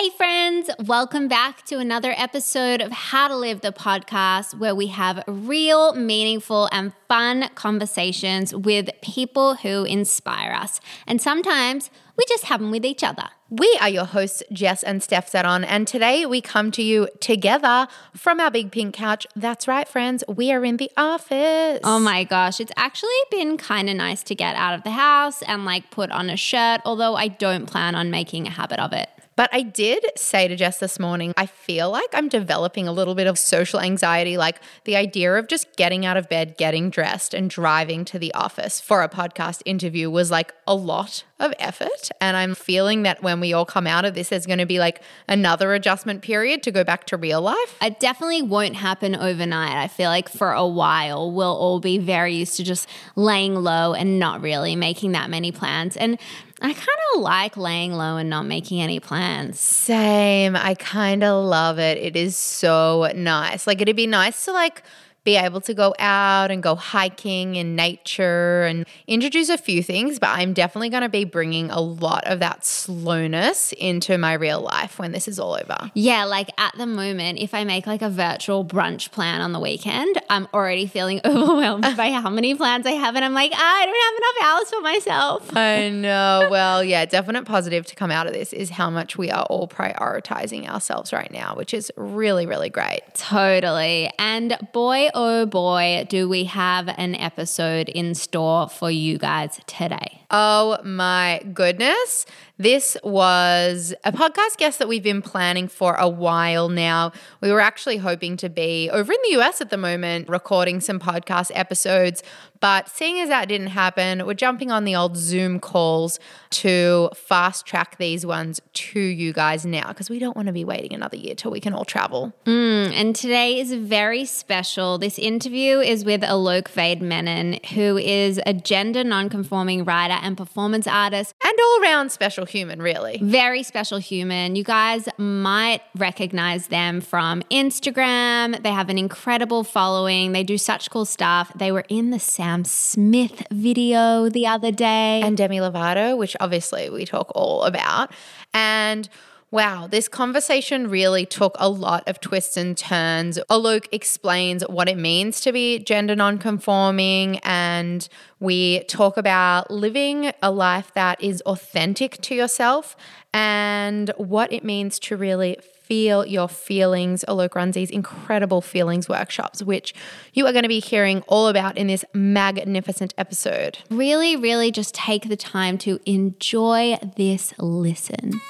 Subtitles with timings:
[0.00, 4.86] Hey, friends, welcome back to another episode of How to Live the podcast, where we
[4.86, 10.80] have real, meaningful, and fun conversations with people who inspire us.
[11.06, 13.28] And sometimes we just have them with each other.
[13.50, 17.86] We are your hosts, Jess and Steph Zeton, and today we come to you together
[18.16, 19.26] from our big pink couch.
[19.36, 21.78] That's right, friends, we are in the office.
[21.84, 25.42] Oh my gosh, it's actually been kind of nice to get out of the house
[25.42, 28.94] and like put on a shirt, although I don't plan on making a habit of
[28.94, 29.10] it.
[29.40, 33.14] But I did say to Jess this morning, I feel like I'm developing a little
[33.14, 37.32] bit of social anxiety, like the idea of just getting out of bed, getting dressed,
[37.32, 42.10] and driving to the office for a podcast interview was like a lot of effort.
[42.20, 44.78] And I'm feeling that when we all come out of this, there's going to be
[44.78, 47.78] like another adjustment period to go back to real life.
[47.80, 49.74] It definitely won't happen overnight.
[49.74, 53.94] I feel like for a while, we'll all be very used to just laying low
[53.94, 55.96] and not really making that many plans.
[55.96, 56.18] And
[56.62, 59.58] I kind of like laying low and not making any plans.
[59.58, 60.54] Same.
[60.54, 61.96] I kind of love it.
[61.96, 63.66] It is so nice.
[63.66, 64.82] Like, it'd be nice to like,
[65.24, 70.18] be able to go out and go hiking in nature and introduce a few things,
[70.18, 74.60] but I'm definitely going to be bringing a lot of that slowness into my real
[74.60, 75.90] life when this is all over.
[75.94, 79.60] Yeah, like at the moment, if I make like a virtual brunch plan on the
[79.60, 83.14] weekend, I'm already feeling overwhelmed by how many plans I have.
[83.14, 85.56] And I'm like, I don't have enough hours for myself.
[85.56, 86.48] I know.
[86.50, 89.68] Well, yeah, definite positive to come out of this is how much we are all
[89.68, 93.02] prioritizing ourselves right now, which is really, really great.
[93.14, 94.10] Totally.
[94.18, 100.19] And boy, oh boy, do we have an episode in store for you guys today.
[100.30, 102.24] Oh my goodness.
[102.56, 107.12] This was a podcast guest that we've been planning for a while now.
[107.40, 111.00] We were actually hoping to be over in the US at the moment, recording some
[111.00, 112.22] podcast episodes.
[112.60, 116.20] But seeing as that didn't happen, we're jumping on the old Zoom calls
[116.50, 120.66] to fast track these ones to you guys now because we don't want to be
[120.66, 122.34] waiting another year till we can all travel.
[122.44, 124.98] Mm, and today is very special.
[124.98, 131.34] This interview is with Alok Vaid-Menon, who is a gender nonconforming writer and performance artist.
[131.44, 133.18] And all around special human, really.
[133.22, 134.56] Very special human.
[134.56, 138.62] You guys might recognize them from Instagram.
[138.62, 140.32] They have an incredible following.
[140.32, 141.52] They do such cool stuff.
[141.54, 145.20] They were in the Sam Smith video the other day.
[145.22, 148.12] And Demi Lovato, which obviously we talk all about.
[148.52, 149.08] And
[149.52, 153.36] Wow, this conversation really took a lot of twists and turns.
[153.50, 160.52] Alok explains what it means to be gender nonconforming, and we talk about living a
[160.52, 162.96] life that is authentic to yourself
[163.34, 167.24] and what it means to really feel your feelings.
[167.26, 169.92] Alok runs these incredible feelings workshops, which
[170.32, 173.78] you are going to be hearing all about in this magnificent episode.
[173.90, 178.40] Really, really just take the time to enjoy this listen.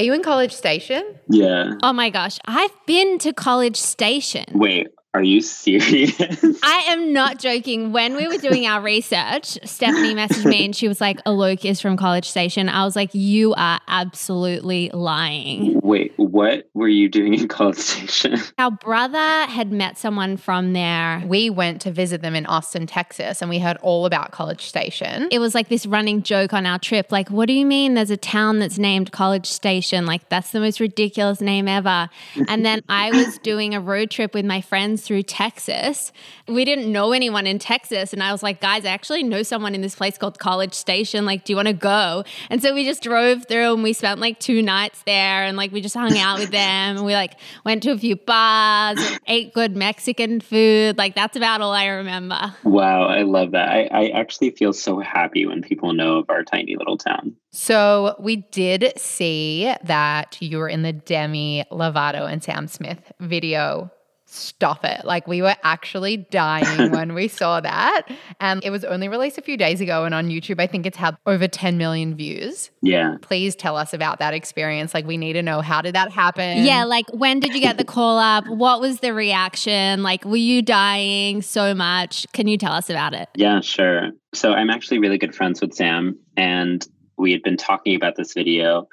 [0.00, 1.04] Are you in College Station?
[1.28, 1.72] Yeah.
[1.82, 4.46] Oh my gosh, I've been to College Station.
[4.54, 6.20] Wait, are you serious?
[6.62, 7.90] I am not joking.
[7.90, 11.80] When we were doing our research, Stephanie messaged me and she was like, Alok is
[11.80, 12.68] from College Station.
[12.68, 15.80] I was like, you are absolutely lying.
[15.82, 18.36] Wait, what were you doing in College Station?
[18.58, 21.24] Our brother had met someone from there.
[21.26, 25.26] We went to visit them in Austin, Texas, and we heard all about College Station.
[25.32, 27.10] It was like this running joke on our trip.
[27.10, 30.06] Like, what do you mean there's a town that's named College Station?
[30.06, 32.08] Like, that's the most ridiculous name ever.
[32.46, 36.12] And then I was doing a road trip with my friends through Texas.
[36.48, 38.12] We didn't know anyone in Texas.
[38.12, 41.24] And I was like, guys, I actually know someone in this place called College Station.
[41.24, 42.24] Like, do you want to go?
[42.48, 45.72] And so we just drove through and we spent like two nights there and like
[45.72, 46.96] we just hung out with them.
[46.96, 47.34] And we like
[47.64, 50.98] went to a few bars, ate good Mexican food.
[50.98, 52.54] Like, that's about all I remember.
[52.64, 53.68] Wow, I love that.
[53.68, 57.36] I, I actually feel so happy when people know of our tiny little town.
[57.52, 63.90] So we did see that you were in the Demi Lovato and Sam Smith video
[64.30, 65.04] stop it.
[65.04, 68.02] Like we were actually dying when we saw that.
[68.38, 70.04] And it was only released a few days ago.
[70.04, 72.70] And on YouTube, I think it's had over 10 million views.
[72.82, 73.16] Yeah.
[73.22, 74.94] Please tell us about that experience.
[74.94, 76.64] Like we need to know how did that happen?
[76.64, 76.84] Yeah.
[76.84, 78.46] Like when did you get the call up?
[78.46, 80.02] What was the reaction?
[80.02, 82.26] Like were you dying so much?
[82.32, 83.28] Can you tell us about it?
[83.34, 84.10] Yeah, sure.
[84.34, 86.18] So I'm actually really good friends with Sam.
[86.36, 86.86] And
[87.18, 88.88] we had been talking about this video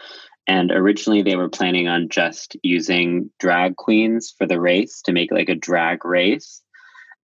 [0.47, 5.31] and originally, they were planning on just using drag queens for the race to make
[5.31, 6.61] like a drag race.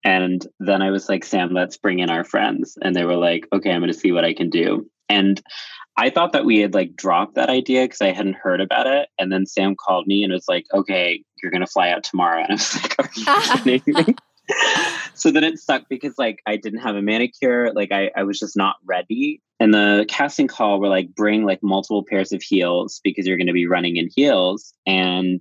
[0.05, 2.77] And then I was like, Sam, let's bring in our friends.
[2.83, 4.91] And they were like, okay, I'm going to see what I can do.
[5.09, 5.41] And
[5.97, 9.09] I thought that we had like dropped that idea because I hadn't heard about it.
[9.19, 12.43] And then Sam called me and was like, okay, you're going to fly out tomorrow.
[12.43, 14.17] And I was like, are you kidding me?
[15.15, 17.73] so then it sucked because like I didn't have a manicure.
[17.73, 19.41] Like I, I was just not ready.
[19.63, 23.47] And the casting call were like, bring like multiple pairs of heels because you're going
[23.47, 24.75] to be running in heels.
[24.89, 25.41] And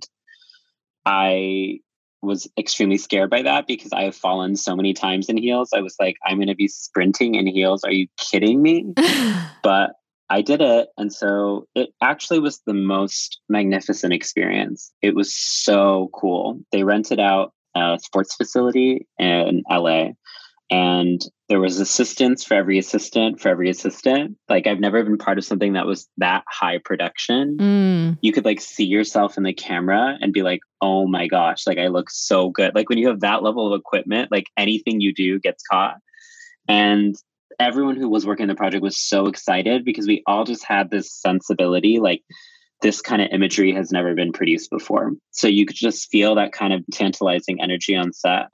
[1.04, 1.80] I
[2.22, 5.70] was extremely scared by that because I have fallen so many times in heels.
[5.74, 7.82] I was like, I'm going to be sprinting in heels.
[7.82, 8.94] Are you kidding me?
[9.64, 9.94] but
[10.30, 10.90] I did it.
[10.96, 14.92] And so it actually was the most magnificent experience.
[15.02, 16.60] It was so cool.
[16.70, 20.10] They rented out a sports facility in LA
[20.70, 21.20] and
[21.52, 25.44] there was assistants for every assistant for every assistant like i've never been part of
[25.44, 28.18] something that was that high production mm.
[28.22, 31.76] you could like see yourself in the camera and be like oh my gosh like
[31.76, 35.12] i look so good like when you have that level of equipment like anything you
[35.12, 35.96] do gets caught
[36.68, 37.16] and
[37.60, 40.90] everyone who was working on the project was so excited because we all just had
[40.90, 42.22] this sensibility like
[42.80, 45.12] this kind of imagery has never been produced before.
[45.30, 48.46] So you could just feel that kind of tantalizing energy on set.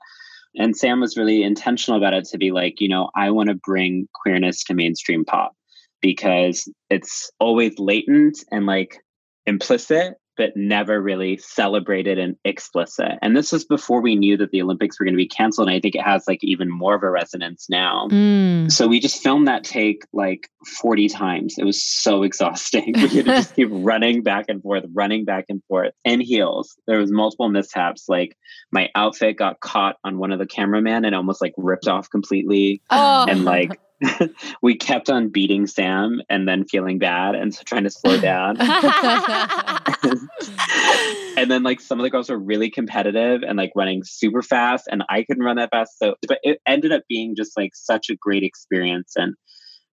[0.55, 3.55] And Sam was really intentional about it to be like, you know, I want to
[3.55, 5.53] bring queerness to mainstream pop
[6.01, 8.97] because it's always latent and like
[9.45, 13.19] implicit but never really celebrated and explicit.
[13.21, 15.67] And this was before we knew that the Olympics were going to be canceled.
[15.67, 18.07] And I think it has like even more of a resonance now.
[18.09, 18.71] Mm.
[18.71, 21.55] So we just filmed that take like 40 times.
[21.57, 22.93] It was so exhausting.
[22.95, 26.73] We had to just keep running back and forth, running back and forth in heels.
[26.87, 28.05] There was multiple mishaps.
[28.07, 28.37] Like
[28.71, 32.81] my outfit got caught on one of the cameramen and almost like ripped off completely.
[32.89, 33.25] Oh.
[33.27, 33.77] And like
[34.61, 38.57] we kept on beating Sam and then feeling bad and so trying to slow down.
[41.37, 44.87] and then like some of the girls were really competitive and like running super fast
[44.89, 45.99] and I couldn't run that fast.
[45.99, 49.13] So but it ended up being just like such a great experience.
[49.15, 49.35] And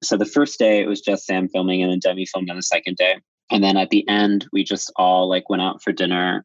[0.03, 2.62] so the first day it was just Sam filming and then Demi filmed on the
[2.62, 3.17] second day.
[3.50, 6.44] And then at the end, we just all like went out for dinner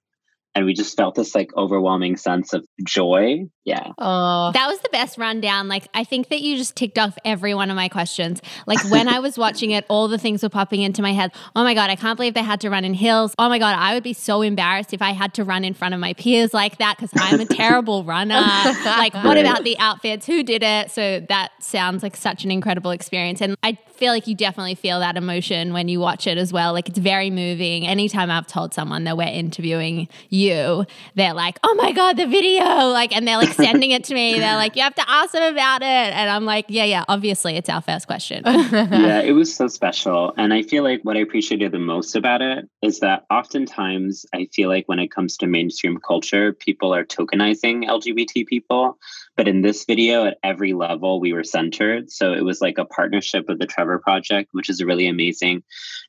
[0.54, 3.46] and we just felt this like overwhelming sense of joy.
[3.64, 3.92] Yeah.
[3.98, 5.68] Oh, that was the best rundown.
[5.68, 8.42] Like, I think that you just ticked off every one of my questions.
[8.66, 11.32] Like, when I was watching it, all the things were popping into my head.
[11.56, 13.34] Oh my God, I can't believe they had to run in hills.
[13.38, 15.94] Oh my God, I would be so embarrassed if I had to run in front
[15.94, 18.36] of my peers like that because I'm a terrible runner.
[18.36, 20.26] like, what about the outfits?
[20.26, 20.92] Who did it?
[20.92, 23.42] So, that sounds like such an incredible experience.
[23.42, 26.74] And I feel like you definitely feel that emotion when you watch it as well.
[26.74, 27.88] Like, it's very moving.
[27.88, 30.86] Anytime I've told someone that we're interviewing you, you,
[31.16, 32.64] they're like, oh my God, the video.
[32.64, 34.40] Like, and they're like sending it to me.
[34.40, 35.86] They're like, you have to ask them about it.
[35.86, 38.44] And I'm like, yeah, yeah, obviously it's our first question.
[38.46, 40.34] yeah, it was so special.
[40.38, 44.48] And I feel like what I appreciated the most about it is that oftentimes I
[44.54, 48.98] feel like when it comes to mainstream culture, people are tokenizing LGBT people.
[49.38, 52.12] But in this video, at every level, we were centered.
[52.12, 55.64] So it was like a partnership with the Trevor Project, which is a really amazing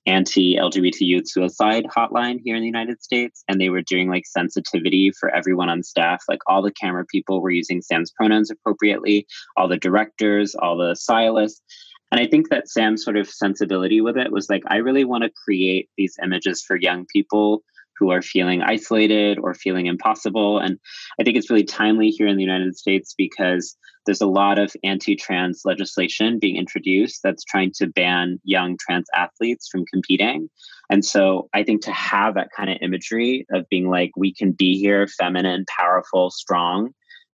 [0.06, 3.44] anti LGBT youth suicide hotline here in the United States.
[3.48, 6.24] And they were doing like sensitivity for everyone on staff.
[6.28, 9.26] Like all the camera people were using Sam's pronouns appropriately,
[9.56, 11.62] all the directors, all the stylists.
[12.10, 15.24] And I think that Sam's sort of sensibility with it was like, I really want
[15.24, 17.62] to create these images for young people
[17.98, 20.58] who are feeling isolated or feeling impossible.
[20.58, 20.78] And
[21.18, 24.72] I think it's really timely here in the United States because there's a lot of
[24.82, 30.48] anti trans legislation being introduced that's trying to ban young trans athletes from competing.
[30.90, 34.52] And so I think to have that kind of imagery of being like, we can
[34.52, 36.92] be here, feminine, powerful, strong,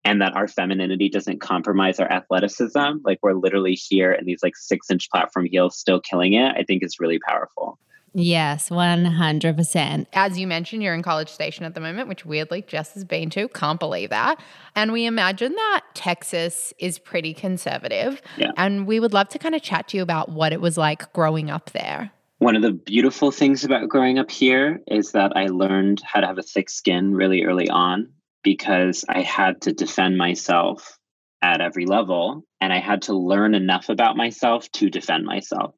[0.04, 4.56] and that our femininity doesn't compromise our athleticism, like we're literally here in these like
[4.56, 7.78] six inch platform heels still killing it, I think is really powerful.
[8.16, 10.06] Yes, 100%.
[10.12, 13.28] As you mentioned, you're in College Station at the moment, which weirdly Jess has been
[13.30, 13.48] to.
[13.48, 14.40] Can't believe that.
[14.76, 18.22] And we imagine that Texas is pretty conservative.
[18.38, 18.52] Yeah.
[18.56, 21.12] And we would love to kind of chat to you about what it was like
[21.12, 22.12] growing up there.
[22.38, 26.26] One of the beautiful things about growing up here is that I learned how to
[26.26, 28.12] have a thick skin really early on
[28.44, 30.98] because I had to defend myself
[31.42, 35.74] at every level and I had to learn enough about myself to defend myself.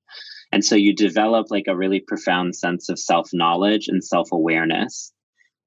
[0.52, 5.12] And so you develop like a really profound sense of self knowledge and self awareness.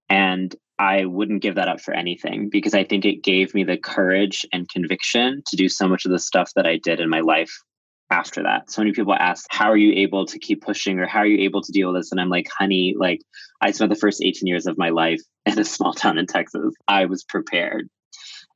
[0.09, 3.77] And I wouldn't give that up for anything because I think it gave me the
[3.77, 7.19] courage and conviction to do so much of the stuff that I did in my
[7.19, 7.51] life
[8.09, 8.71] after that.
[8.71, 11.43] So many people ask, How are you able to keep pushing or how are you
[11.43, 12.11] able to deal with this?
[12.11, 13.21] And I'm like, Honey, like
[13.61, 16.73] I spent the first 18 years of my life in a small town in Texas.
[16.87, 17.89] I was prepared.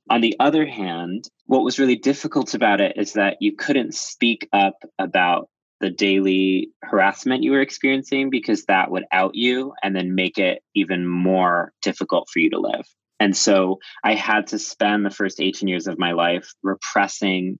[0.09, 4.49] On the other hand, what was really difficult about it is that you couldn't speak
[4.51, 5.49] up about
[5.83, 10.63] the daily harassment you were experiencing because that would out you and then make it
[10.73, 12.85] even more difficult for you to live.
[13.19, 17.59] And so I had to spend the first 18 years of my life repressing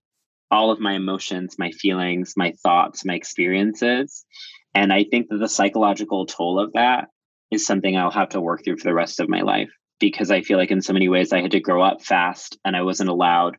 [0.50, 4.24] all of my emotions, my feelings, my thoughts, my experiences.
[4.74, 7.08] And I think that the psychological toll of that
[7.50, 10.40] is something I'll have to work through for the rest of my life because I
[10.40, 13.10] feel like in so many ways I had to grow up fast and I wasn't
[13.10, 13.58] allowed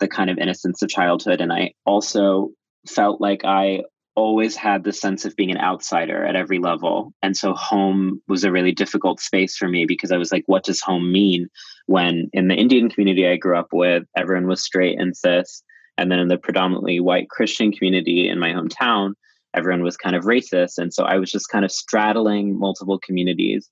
[0.00, 1.42] the kind of innocence of childhood.
[1.42, 2.52] And I also
[2.88, 3.82] felt like I
[4.16, 7.12] always had the sense of being an outsider at every level.
[7.22, 10.64] And so home was a really difficult space for me because I was like, what
[10.64, 11.48] does home mean?
[11.86, 15.62] When in the Indian community I grew up with, everyone was straight and cis.
[15.98, 19.12] And then in the predominantly white Christian community in my hometown,
[19.54, 20.78] everyone was kind of racist.
[20.78, 23.70] And so I was just kind of straddling multiple communities.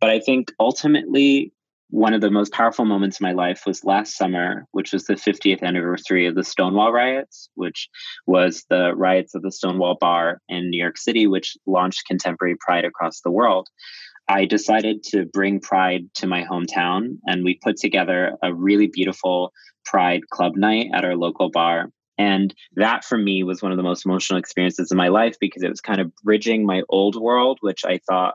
[0.00, 1.52] But I think ultimately,
[1.94, 5.14] one of the most powerful moments in my life was last summer, which was the
[5.14, 7.88] 50th anniversary of the Stonewall riots, which
[8.26, 12.84] was the riots of the Stonewall Bar in New York City, which launched contemporary pride
[12.84, 13.68] across the world.
[14.26, 19.52] I decided to bring pride to my hometown, and we put together a really beautiful
[19.84, 21.90] pride club night at our local bar.
[22.18, 25.62] And that for me was one of the most emotional experiences in my life because
[25.62, 28.34] it was kind of bridging my old world, which I thought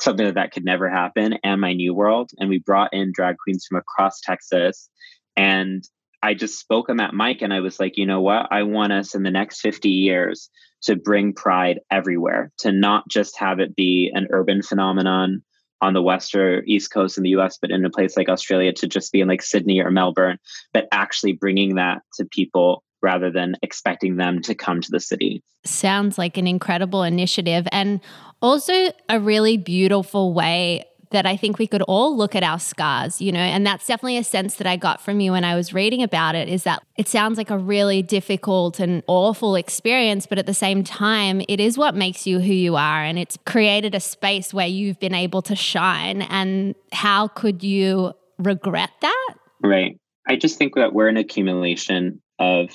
[0.00, 2.30] something that, that could never happen, and my new world.
[2.38, 4.88] And we brought in drag queens from across Texas.
[5.36, 5.84] And
[6.22, 8.48] I just spoke on that mic and I was like, you know what?
[8.50, 10.50] I want us in the next 50 years
[10.82, 15.42] to bring pride everywhere, to not just have it be an urban phenomenon
[15.80, 18.72] on the west or east coast in the US, but in a place like Australia
[18.72, 20.38] to just be in like Sydney or Melbourne,
[20.72, 25.42] but actually bringing that to people rather than expecting them to come to the city.
[25.64, 28.00] Sounds like an incredible initiative and
[28.40, 33.20] also a really beautiful way that I think we could all look at our scars,
[33.20, 35.72] you know, and that's definitely a sense that I got from you when I was
[35.72, 40.38] reading about it is that it sounds like a really difficult and awful experience, but
[40.38, 43.04] at the same time, it is what makes you who you are.
[43.04, 46.22] And it's created a space where you've been able to shine.
[46.22, 49.34] And how could you regret that?
[49.62, 49.98] Right.
[50.28, 52.70] I just think that we're an accumulation of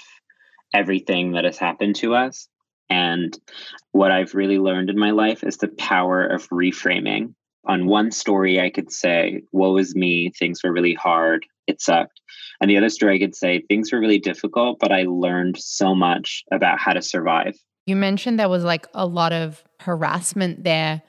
[0.74, 2.48] everything that has happened to us.
[2.89, 3.38] And
[3.91, 7.34] what I've really learned in my life is the power of reframing.
[7.65, 12.20] On one story, I could say, Woe is me, things were really hard, it sucked.
[12.60, 15.94] And the other story, I could say, Things were really difficult, but I learned so
[15.96, 17.56] much about how to survive.
[17.86, 21.01] You mentioned there was like a lot of harassment there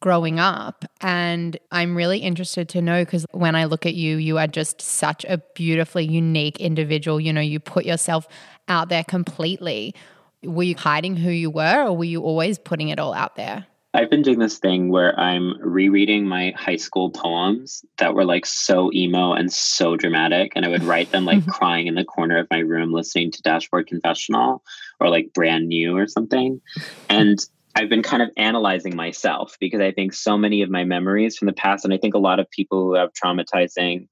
[0.00, 0.84] growing up.
[1.00, 4.80] And I'm really interested to know because when I look at you, you are just
[4.80, 7.20] such a beautifully unique individual.
[7.20, 8.26] You know, you put yourself
[8.68, 9.94] out there completely.
[10.42, 13.66] Were you hiding who you were or were you always putting it all out there?
[13.92, 18.46] I've been doing this thing where I'm rereading my high school poems that were like
[18.46, 20.52] so emo and so dramatic.
[20.54, 23.42] And I would write them like crying in the corner of my room, listening to
[23.42, 24.62] Dashboard Confessional
[25.00, 26.60] or like Brand New or something.
[27.08, 31.36] And I've been kind of analyzing myself because I think so many of my memories
[31.36, 34.08] from the past, and I think a lot of people who have traumatizing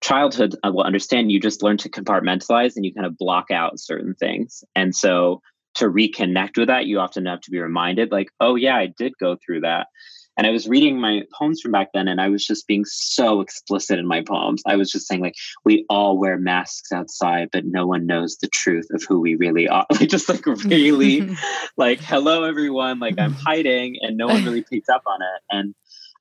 [0.00, 3.80] childhood uh, will understand you just learn to compartmentalize and you kind of block out
[3.80, 4.64] certain things.
[4.74, 5.40] And so
[5.74, 9.12] to reconnect with that, you often have to be reminded, like, oh, yeah, I did
[9.20, 9.86] go through that.
[10.38, 13.40] And I was reading my poems from back then, and I was just being so
[13.40, 14.62] explicit in my poems.
[14.66, 18.46] I was just saying, like, we all wear masks outside, but no one knows the
[18.46, 19.84] truth of who we really are.
[19.98, 21.28] Like, just like really,
[21.76, 23.00] like, hello, everyone.
[23.00, 25.42] Like, I'm hiding, and no one really picks up on it.
[25.50, 25.74] And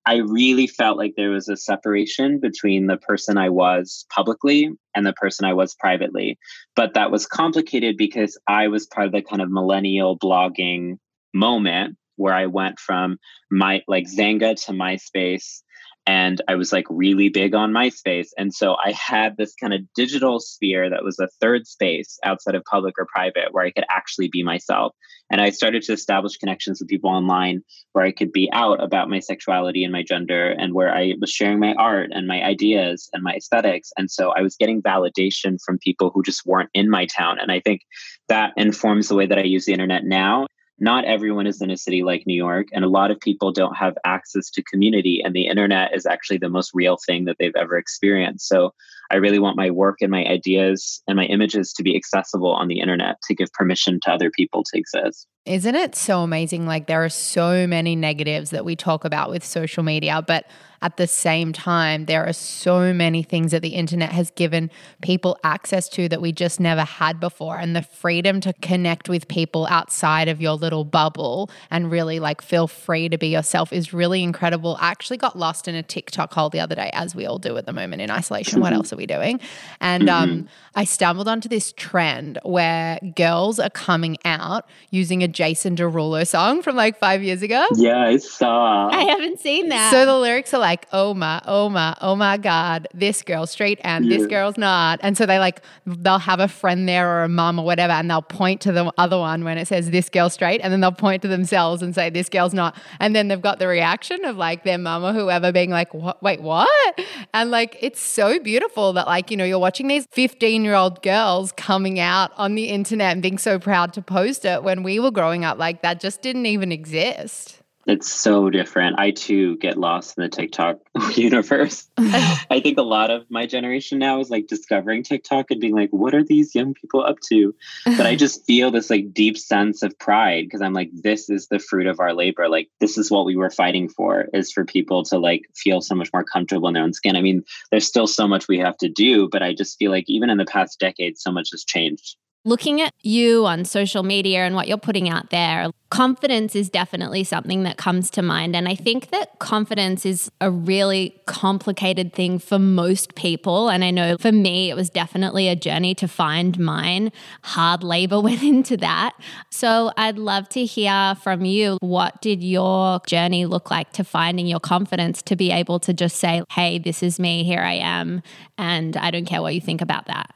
[0.07, 5.05] I really felt like there was a separation between the person I was publicly and
[5.05, 6.39] the person I was privately.
[6.75, 10.97] But that was complicated because I was part of the kind of millennial blogging
[11.35, 13.17] moment where I went from
[13.49, 15.61] my like Xanga to MySpace
[16.07, 18.29] and I was like really big on MySpace.
[18.37, 22.55] And so I had this kind of digital sphere that was a third space outside
[22.55, 24.93] of public or private where I could actually be myself.
[25.29, 29.09] And I started to establish connections with people online where I could be out about
[29.09, 33.09] my sexuality and my gender and where I was sharing my art and my ideas
[33.11, 33.91] and my aesthetics.
[33.97, 37.37] And so I was getting validation from people who just weren't in my town.
[37.37, 37.81] And I think
[38.29, 40.47] that informs the way that I use the internet now
[40.79, 43.75] not everyone is in a city like New York, and a lot of people don't
[43.75, 47.55] have access to community, and the internet is actually the most real thing that they've
[47.55, 48.47] ever experienced.
[48.47, 48.73] So
[49.11, 52.67] I really want my work and my ideas and my images to be accessible on
[52.67, 55.27] the internet to give permission to other people to exist.
[55.47, 56.65] Isn't it so amazing?
[56.67, 60.45] Like, there are so many negatives that we talk about with social media, but
[60.79, 64.69] at the same time, there are so many things that the internet has given
[65.01, 67.57] people access to that we just never had before.
[67.57, 72.43] And the freedom to connect with people outside of your little bubble and really like
[72.43, 74.77] feel free to be yourself is really incredible.
[74.79, 77.57] I actually got lost in a TikTok hole the other day, as we all do
[77.57, 78.61] at the moment in isolation.
[78.61, 79.39] What else are we doing?
[79.79, 80.31] And Mm-hmm.
[80.31, 86.25] um, I stumbled onto this trend where girls are coming out using a Jason Derulo
[86.25, 87.63] song from like five years ago.
[87.75, 88.89] Yeah, I saw.
[88.89, 89.91] I haven't seen that.
[89.91, 93.79] So the lyrics are like, oh my, oh my, oh my God, this girl's straight
[93.83, 94.99] and this girl's not.
[95.03, 98.09] And so they like, they'll have a friend there or a mum or whatever, and
[98.09, 100.91] they'll point to the other one when it says this girl's straight, and then they'll
[100.91, 102.75] point to themselves and say this girl's not.
[102.99, 106.23] And then they've got the reaction of like their mum or whoever being like, what,
[106.23, 106.99] wait, what?
[107.35, 111.03] And like, it's so beautiful that like, you know, you're watching these 15 year old
[111.03, 114.99] girls coming out on the internet and being so proud to post it when we
[114.99, 117.61] were growing up, like that just didn't even exist.
[117.87, 118.99] It's so different.
[118.99, 120.79] I too get lost in the TikTok
[121.15, 121.87] universe.
[121.97, 125.91] I think a lot of my generation now is like discovering TikTok and being like,
[125.91, 127.55] what are these young people up to?
[127.85, 131.47] But I just feel this like deep sense of pride because I'm like, this is
[131.47, 132.49] the fruit of our labor.
[132.49, 135.95] Like, this is what we were fighting for is for people to like feel so
[135.95, 137.15] much more comfortable in their own skin.
[137.15, 140.09] I mean, there's still so much we have to do, but I just feel like
[140.09, 142.17] even in the past decade, so much has changed.
[142.47, 147.25] Looking at you on social media and what you're putting out there, confidence is definitely
[147.25, 148.55] something that comes to mind.
[148.55, 153.67] And I think that confidence is a really complicated thing for most people.
[153.67, 157.11] And I know for me, it was definitely a journey to find mine.
[157.41, 159.17] Hard labor went into that.
[159.51, 161.77] So I'd love to hear from you.
[161.81, 166.15] What did your journey look like to finding your confidence to be able to just
[166.15, 168.21] say, hey, this is me, here I am,
[168.57, 170.33] and I don't care what you think about that?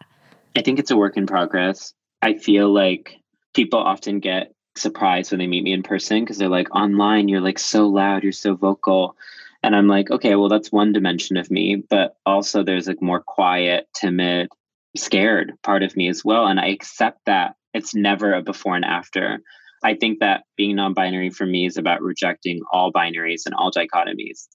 [0.58, 1.94] I think it's a work in progress.
[2.22, 3.18] I feel like
[3.54, 7.42] people often get surprised when they meet me in person because they're like, online, you're
[7.42, 9.16] like so loud, you're so vocal.
[9.64, 11.84] And I'm like, okay, well, that's one dimension of me.
[11.90, 14.50] But also, there's like more quiet, timid,
[14.96, 16.48] scared part of me as well.
[16.48, 19.40] And I accept that it's never a before and after.
[19.84, 23.72] I think that being non binary for me is about rejecting all binaries and all
[23.72, 24.48] dichotomies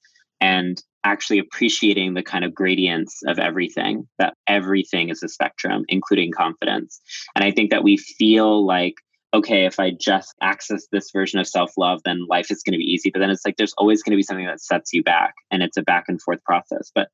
[0.46, 6.30] and actually appreciating the kind of gradients of everything, that everything is a spectrum, including
[6.30, 7.00] confidence.
[7.34, 8.94] And I think that we feel like,
[9.34, 12.78] okay, if I just access this version of self love, then life is going to
[12.78, 13.10] be easy.
[13.12, 15.64] But then it's like there's always going to be something that sets you back, and
[15.64, 16.92] it's a back and forth process.
[16.94, 17.08] But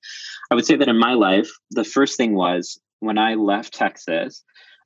[0.50, 4.44] I would say that in my life, the first thing was when I left Texas,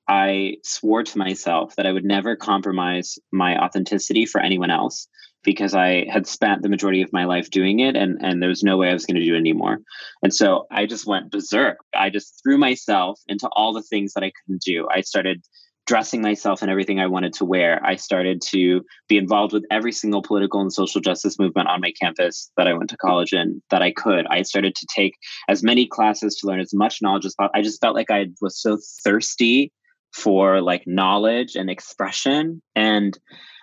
[0.09, 5.09] I swore to myself that I would never compromise my authenticity for anyone else
[5.47, 8.65] because I had spent the majority of my life doing it and, and there was
[8.65, 9.79] no way I was going to do it anymore.
[10.23, 11.79] And so I just went berserk.
[11.95, 14.89] I just threw myself into all the things that I couldn't do.
[14.91, 15.43] I started
[15.87, 17.81] dressing myself in everything I wanted to wear.
[17.87, 21.93] I started to be involved with every single political and social justice movement on my
[21.93, 24.27] campus that I went to college in that I could.
[24.27, 25.15] I started to take
[25.49, 27.53] as many classes to learn as much knowledge as possible.
[27.55, 29.73] I just felt like I was so thirsty
[30.13, 33.17] for like knowledge and expression and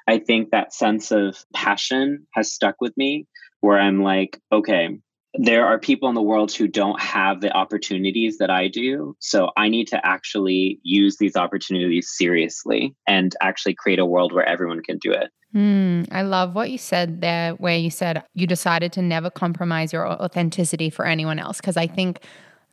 [0.08, 3.28] I think that sense of passion has stuck with me
[3.62, 5.00] where I'm like, okay,
[5.36, 9.16] there are people in the world who don't have the opportunities that I do.
[9.20, 14.46] So I need to actually use these opportunities seriously and actually create a world where
[14.46, 15.32] everyone can do it.
[15.56, 19.94] Mm, I love what you said there, where you said you decided to never compromise
[19.94, 21.58] your authenticity for anyone else.
[21.58, 22.20] Because I think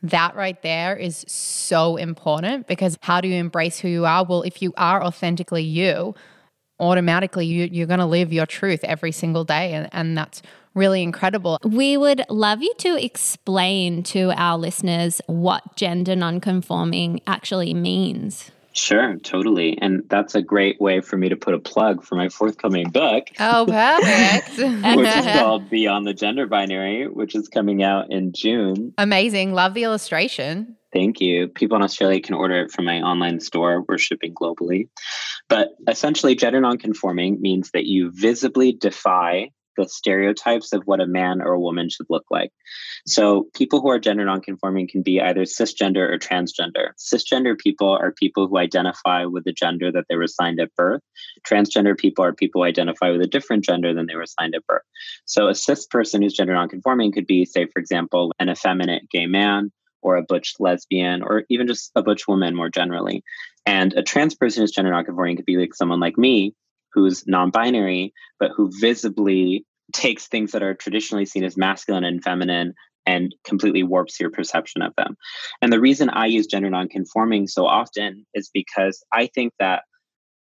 [0.03, 4.25] that right there is so important because how do you embrace who you are?
[4.25, 6.15] Well, if you are authentically you,
[6.81, 9.73] automatically you, you're going to live your truth every single day.
[9.73, 10.41] And, and that's
[10.73, 11.57] really incredible.
[11.63, 18.51] We would love you to explain to our listeners what gender nonconforming actually means.
[18.73, 19.77] Sure, totally.
[19.81, 23.27] And that's a great way for me to put a plug for my forthcoming book.
[23.39, 24.57] Oh, perfect.
[24.57, 28.93] which is called Beyond the Gender Binary, which is coming out in June.
[28.97, 29.53] Amazing.
[29.53, 30.77] Love the illustration.
[30.93, 31.47] Thank you.
[31.47, 33.85] People in Australia can order it from my online store.
[33.87, 34.89] We're shipping globally.
[35.47, 41.41] But essentially, gender nonconforming means that you visibly defy the stereotypes of what a man
[41.41, 42.51] or a woman should look like.
[43.07, 46.89] So, people who are gender nonconforming can be either cisgender or transgender.
[46.97, 51.01] Cisgender people are people who identify with the gender that they were assigned at birth.
[51.47, 54.65] Transgender people are people who identify with a different gender than they were assigned at
[54.67, 54.83] birth.
[55.25, 59.25] So, a cis person who's gender nonconforming could be, say, for example, an effeminate gay
[59.25, 59.71] man
[60.01, 63.23] or a butch lesbian or even just a butch woman more generally.
[63.65, 66.55] And a trans person who's gender nonconforming could be like someone like me
[66.93, 72.73] who's non-binary but who visibly takes things that are traditionally seen as masculine and feminine
[73.05, 75.17] and completely warps your perception of them.
[75.61, 79.83] And the reason I use gender nonconforming so often is because I think that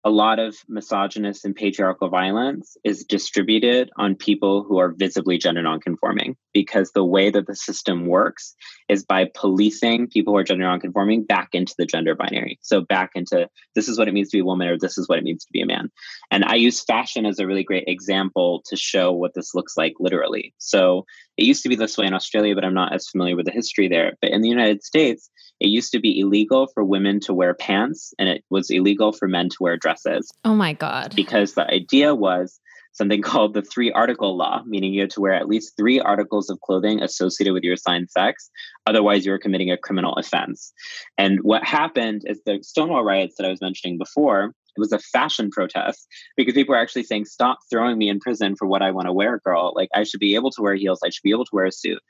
[0.05, 5.63] a lot of misogynist and patriarchal violence is distributed on people who are visibly gender
[5.63, 8.55] nonconforming because the way that the system works
[8.91, 12.59] is by policing people who are gender nonconforming back into the gender binary.
[12.61, 15.09] So back into this is what it means to be a woman or this is
[15.09, 15.91] what it means to be a man.
[16.31, 19.95] And I use fashion as a really great example to show what this looks like
[19.99, 20.55] literally.
[20.59, 23.47] So It used to be this way in Australia, but I'm not as familiar with
[23.47, 24.13] the history there.
[24.21, 28.13] But in the United States, it used to be illegal for women to wear pants
[28.19, 30.31] and it was illegal for men to wear dresses.
[30.45, 31.15] Oh my God.
[31.15, 32.61] Because the idea was
[32.93, 36.49] something called the three article law, meaning you had to wear at least three articles
[36.49, 38.51] of clothing associated with your assigned sex.
[38.87, 40.73] Otherwise, you were committing a criminal offense.
[41.19, 44.55] And what happened is the Stonewall riots that I was mentioning before.
[44.77, 46.07] It was a fashion protest
[46.37, 49.13] because people were actually saying, Stop throwing me in prison for what I want to
[49.13, 49.73] wear, girl.
[49.75, 51.01] Like, I should be able to wear heels.
[51.05, 52.01] I should be able to wear a suit.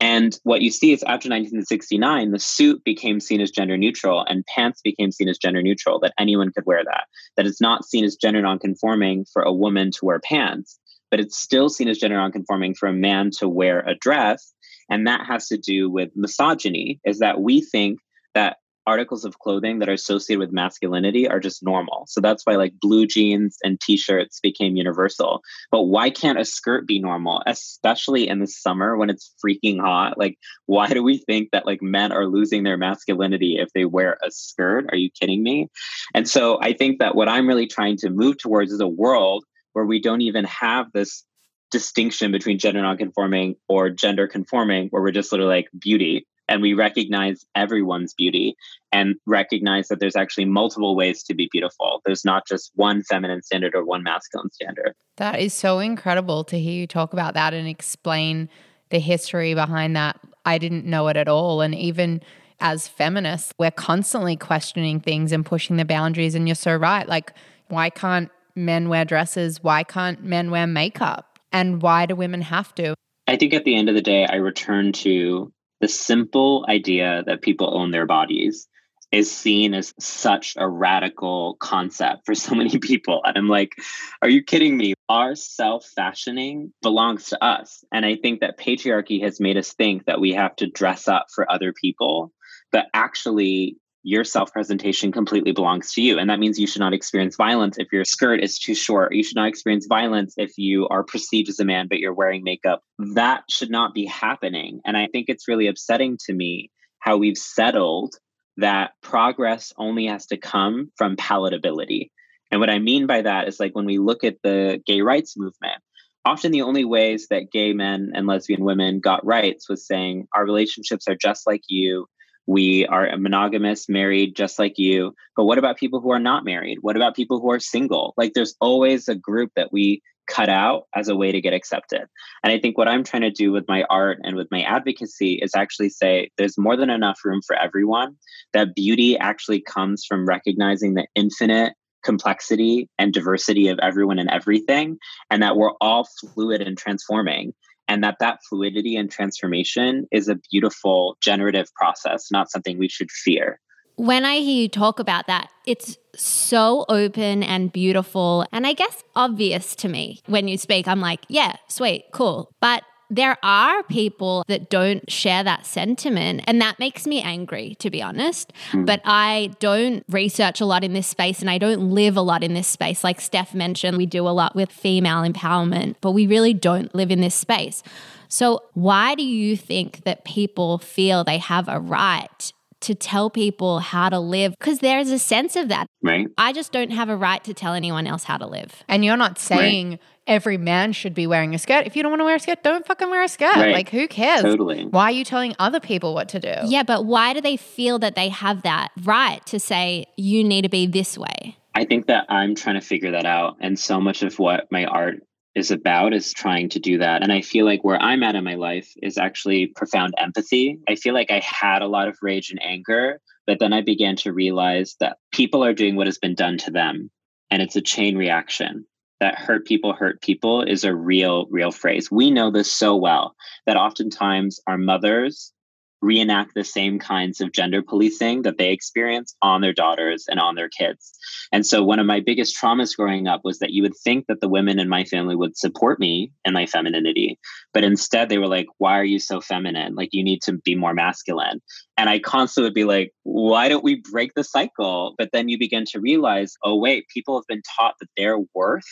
[0.00, 4.46] And what you see is after 1969, the suit became seen as gender neutral and
[4.46, 7.04] pants became seen as gender neutral, that anyone could wear that.
[7.36, 10.78] That it's not seen as gender nonconforming for a woman to wear pants,
[11.10, 14.52] but it's still seen as gender nonconforming for a man to wear a dress.
[14.88, 17.98] And that has to do with misogyny, is that we think
[18.34, 22.06] that articles of clothing that are associated with masculinity are just normal.
[22.08, 25.42] So that's why like blue jeans and t-shirts became universal.
[25.70, 30.16] But why can't a skirt be normal, especially in the summer when it's freaking hot?
[30.16, 34.16] Like why do we think that like men are losing their masculinity if they wear
[34.24, 34.86] a skirt?
[34.90, 35.68] Are you kidding me?
[36.14, 39.44] And so I think that what I'm really trying to move towards is a world
[39.74, 41.24] where we don't even have this
[41.70, 46.74] distinction between gender nonconforming or gender conforming where we're just literally like beauty and we
[46.74, 48.56] recognize everyone's beauty
[48.92, 52.00] and recognize that there's actually multiple ways to be beautiful.
[52.04, 54.94] There's not just one feminine standard or one masculine standard.
[55.18, 58.48] That is so incredible to hear you talk about that and explain
[58.90, 60.18] the history behind that.
[60.44, 61.60] I didn't know it at all.
[61.60, 62.22] And even
[62.60, 66.34] as feminists, we're constantly questioning things and pushing the boundaries.
[66.34, 67.06] And you're so right.
[67.06, 67.32] Like,
[67.68, 69.62] why can't men wear dresses?
[69.62, 71.38] Why can't men wear makeup?
[71.52, 72.94] And why do women have to?
[73.26, 77.42] I think at the end of the day, I return to the simple idea that
[77.42, 78.68] people own their bodies
[79.10, 83.22] is seen as such a radical concept for so many people.
[83.24, 83.74] And I'm like,
[84.20, 84.94] are you kidding me?
[85.08, 87.84] Our self fashioning belongs to us.
[87.92, 91.26] And I think that patriarchy has made us think that we have to dress up
[91.34, 92.32] for other people.
[92.70, 96.18] But actually, your self presentation completely belongs to you.
[96.18, 99.14] And that means you should not experience violence if your skirt is too short.
[99.14, 102.44] You should not experience violence if you are perceived as a man, but you're wearing
[102.44, 102.82] makeup.
[103.14, 104.80] That should not be happening.
[104.84, 108.14] And I think it's really upsetting to me how we've settled
[108.56, 112.10] that progress only has to come from palatability.
[112.50, 115.36] And what I mean by that is like when we look at the gay rights
[115.36, 115.80] movement,
[116.24, 120.44] often the only ways that gay men and lesbian women got rights was saying our
[120.44, 122.06] relationships are just like you
[122.48, 125.14] we are monogamous, married, just like you.
[125.36, 126.78] But what about people who are not married?
[126.80, 128.14] What about people who are single?
[128.16, 132.06] Like there's always a group that we cut out as a way to get accepted.
[132.42, 135.34] And I think what I'm trying to do with my art and with my advocacy
[135.42, 138.16] is actually say there's more than enough room for everyone,
[138.54, 144.96] that beauty actually comes from recognizing the infinite complexity and diversity of everyone and everything,
[145.30, 147.52] and that we're all fluid and transforming
[147.88, 153.10] and that that fluidity and transformation is a beautiful generative process not something we should
[153.10, 153.60] fear
[153.98, 159.02] when I hear you talk about that, it's so open and beautiful, and I guess
[159.16, 160.20] obvious to me.
[160.26, 162.52] When you speak, I'm like, yeah, sweet, cool.
[162.60, 167.90] But there are people that don't share that sentiment, and that makes me angry, to
[167.90, 168.52] be honest.
[168.72, 168.86] Mm.
[168.86, 172.44] But I don't research a lot in this space and I don't live a lot
[172.44, 173.02] in this space.
[173.02, 177.10] Like Steph mentioned, we do a lot with female empowerment, but we really don't live
[177.10, 177.82] in this space.
[178.28, 183.80] So, why do you think that people feel they have a right to tell people
[183.80, 185.86] how to live because there's a sense of that.
[186.02, 186.28] Right.
[186.36, 188.82] I just don't have a right to tell anyone else how to live.
[188.88, 190.00] And you're not saying right.
[190.26, 191.86] every man should be wearing a skirt.
[191.86, 193.56] If you don't want to wear a skirt, don't fucking wear a skirt.
[193.56, 193.72] Right.
[193.72, 194.42] Like who cares?
[194.42, 194.84] Totally.
[194.84, 196.54] Why are you telling other people what to do?
[196.66, 200.62] Yeah, but why do they feel that they have that right to say you need
[200.62, 201.56] to be this way?
[201.74, 203.56] I think that I'm trying to figure that out.
[203.60, 205.22] And so much of what my art
[205.58, 207.22] is about is trying to do that.
[207.22, 210.78] And I feel like where I'm at in my life is actually profound empathy.
[210.88, 214.16] I feel like I had a lot of rage and anger, but then I began
[214.16, 217.10] to realize that people are doing what has been done to them.
[217.50, 218.86] And it's a chain reaction.
[219.20, 222.08] That hurt people hurt people is a real, real phrase.
[222.08, 223.34] We know this so well
[223.66, 225.52] that oftentimes our mothers
[226.00, 230.54] reenact the same kinds of gender policing that they experience on their daughters and on
[230.54, 231.12] their kids.
[231.52, 234.40] And so, one of my biggest traumas growing up was that you would think that
[234.40, 237.38] the women in my family would support me and my femininity,
[237.72, 239.94] but instead they were like, Why are you so feminine?
[239.94, 241.60] Like, you need to be more masculine.
[241.96, 245.14] And I constantly would be like, Why don't we break the cycle?
[245.18, 248.84] But then you begin to realize, Oh, wait, people have been taught that their worth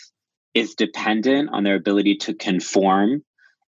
[0.53, 3.21] is dependent on their ability to conform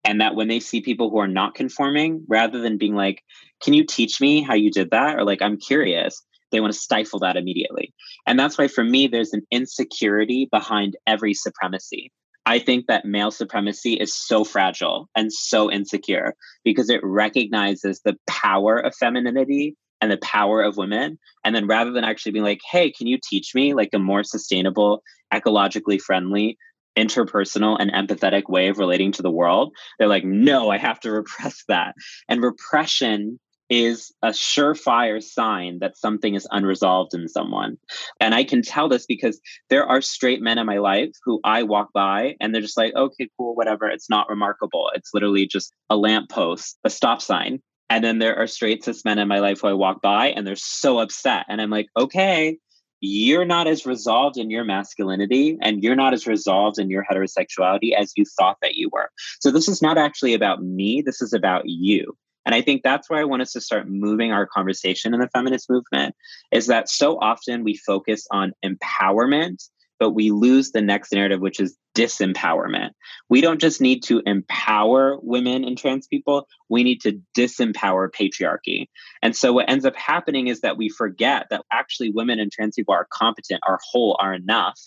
[0.07, 3.23] and that when they see people who are not conforming rather than being like
[3.63, 5.17] can you teach me how you did that?
[5.17, 7.93] or like i'm curious they want to stifle that immediately.
[8.27, 12.13] And that's why for me there's an insecurity behind every supremacy.
[12.45, 18.17] I think that male supremacy is so fragile and so insecure because it recognizes the
[18.29, 21.19] power of femininity and the power of women.
[21.45, 24.23] And then rather than actually being like, hey, can you teach me like a more
[24.23, 25.03] sustainable,
[25.35, 26.57] ecologically friendly,
[26.97, 31.11] interpersonal, and empathetic way of relating to the world, they're like, no, I have to
[31.11, 31.95] repress that.
[32.29, 37.77] And repression is a surefire sign that something is unresolved in someone.
[38.21, 41.65] And I can tell this because there are straight men in my life who I
[41.65, 43.89] walk by and they're just like, okay, cool, whatever.
[43.89, 44.91] It's not remarkable.
[44.95, 47.61] It's literally just a lamppost, a stop sign.
[47.89, 50.47] And then there are straight cis men in my life who I walk by and
[50.47, 51.47] they're so upset.
[51.49, 52.59] And I'm like, okay,
[53.07, 57.93] you're not as resolved in your masculinity and you're not as resolved in your heterosexuality
[57.93, 59.11] as you thought that you were.
[59.41, 61.03] So this is not actually about me.
[61.05, 62.17] This is about you.
[62.45, 65.29] And I think that's where I want us to start moving our conversation in the
[65.29, 66.15] feminist movement
[66.53, 71.61] is that so often we focus on empowerment, but we lose the next narrative, which
[71.61, 72.91] is disempowerment.
[73.29, 78.87] We don't just need to empower women and trans people, we need to disempower patriarchy.
[79.23, 82.75] And so what ends up happening is that we forget that actually women and trans
[82.77, 84.79] people are competent, are whole, are enough.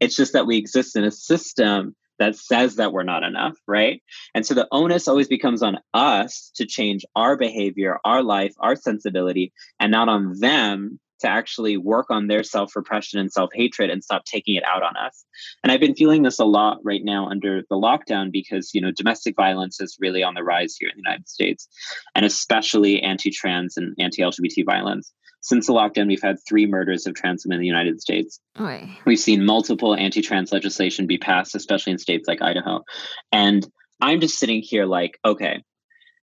[0.00, 4.02] It's just that we exist in a system that says that we're not enough, right?
[4.34, 8.76] And so the onus always becomes on us to change our behavior, our life, our
[8.76, 13.90] sensibility, and not on them to actually work on their self repression and self hatred
[13.90, 15.24] and stop taking it out on us.
[15.62, 18.90] And I've been feeling this a lot right now under the lockdown because, you know,
[18.90, 21.68] domestic violence is really on the rise here in the United States,
[22.14, 25.12] and especially anti trans and anti LGBT violence
[25.44, 28.40] since the lockdown, we've had three murders of trans women in the United States.
[28.58, 28.88] Oy.
[29.04, 32.82] We've seen multiple anti trans legislation be passed, especially in states like Idaho.
[33.30, 33.66] And
[34.00, 35.62] I'm just sitting here like, okay,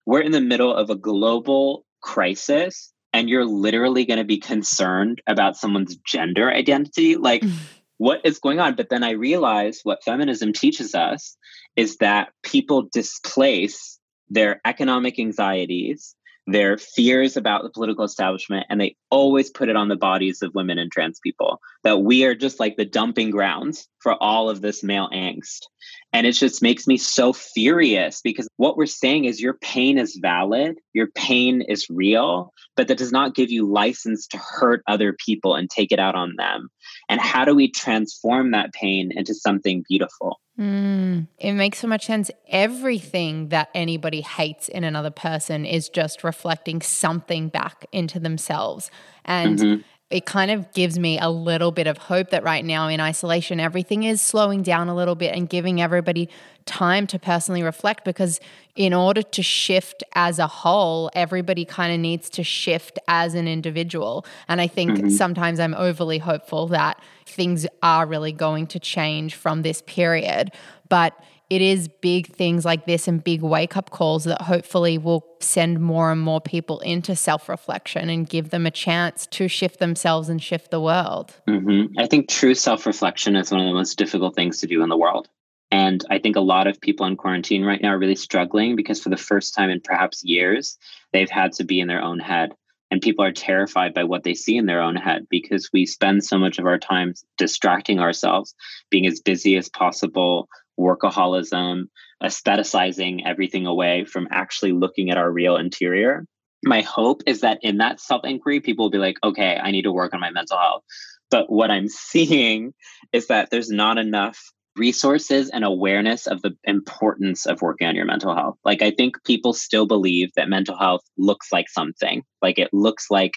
[0.06, 5.22] we're in the middle of a global crisis, and you're literally going to be concerned
[5.26, 7.16] about someone's gender identity.
[7.16, 7.42] Like,
[7.98, 8.74] what is going on?
[8.74, 11.36] But then I realize what feminism teaches us
[11.76, 16.14] is that people displace their economic anxieties
[16.48, 20.54] their fears about the political establishment and they always put it on the bodies of
[20.54, 24.62] women and trans people that we are just like the dumping grounds for all of
[24.62, 25.66] this male angst.
[26.14, 30.18] And it just makes me so furious because what we're saying is your pain is
[30.20, 35.12] valid your pain is real but that does not give you license to hurt other
[35.12, 36.68] people and take it out on them.
[37.08, 42.06] And how do we transform that pain into something beautiful Mm, it makes so much
[42.06, 42.30] sense.
[42.48, 48.90] Everything that anybody hates in another person is just reflecting something back into themselves.
[49.24, 49.82] And mm-hmm.
[50.10, 53.60] It kind of gives me a little bit of hope that right now in isolation,
[53.60, 56.30] everything is slowing down a little bit and giving everybody
[56.64, 58.40] time to personally reflect because
[58.74, 63.46] in order to shift as a whole, everybody kind of needs to shift as an
[63.46, 64.24] individual.
[64.48, 65.08] And I think mm-hmm.
[65.10, 70.52] sometimes I'm overly hopeful that things are really going to change from this period.
[70.88, 71.12] But
[71.50, 75.80] it is big things like this and big wake up calls that hopefully will send
[75.80, 80.28] more and more people into self reflection and give them a chance to shift themselves
[80.28, 81.34] and shift the world.
[81.48, 81.98] Mm-hmm.
[81.98, 84.88] I think true self reflection is one of the most difficult things to do in
[84.88, 85.28] the world.
[85.70, 89.00] And I think a lot of people in quarantine right now are really struggling because
[89.00, 90.78] for the first time in perhaps years,
[91.12, 92.52] they've had to be in their own head
[92.90, 96.24] and people are terrified by what they see in their own head because we spend
[96.24, 98.54] so much of our time distracting ourselves
[98.90, 100.48] being as busy as possible
[100.78, 101.84] workaholism
[102.22, 106.24] aestheticizing everything away from actually looking at our real interior.
[106.64, 109.82] My hope is that in that self inquiry people will be like okay i need
[109.82, 110.82] to work on my mental health.
[111.30, 112.74] But what i'm seeing
[113.12, 114.40] is that there's not enough
[114.78, 118.56] resources and awareness of the importance of working on your mental health.
[118.64, 122.22] Like, I think people still believe that mental health looks like something.
[122.40, 123.32] Like, it looks like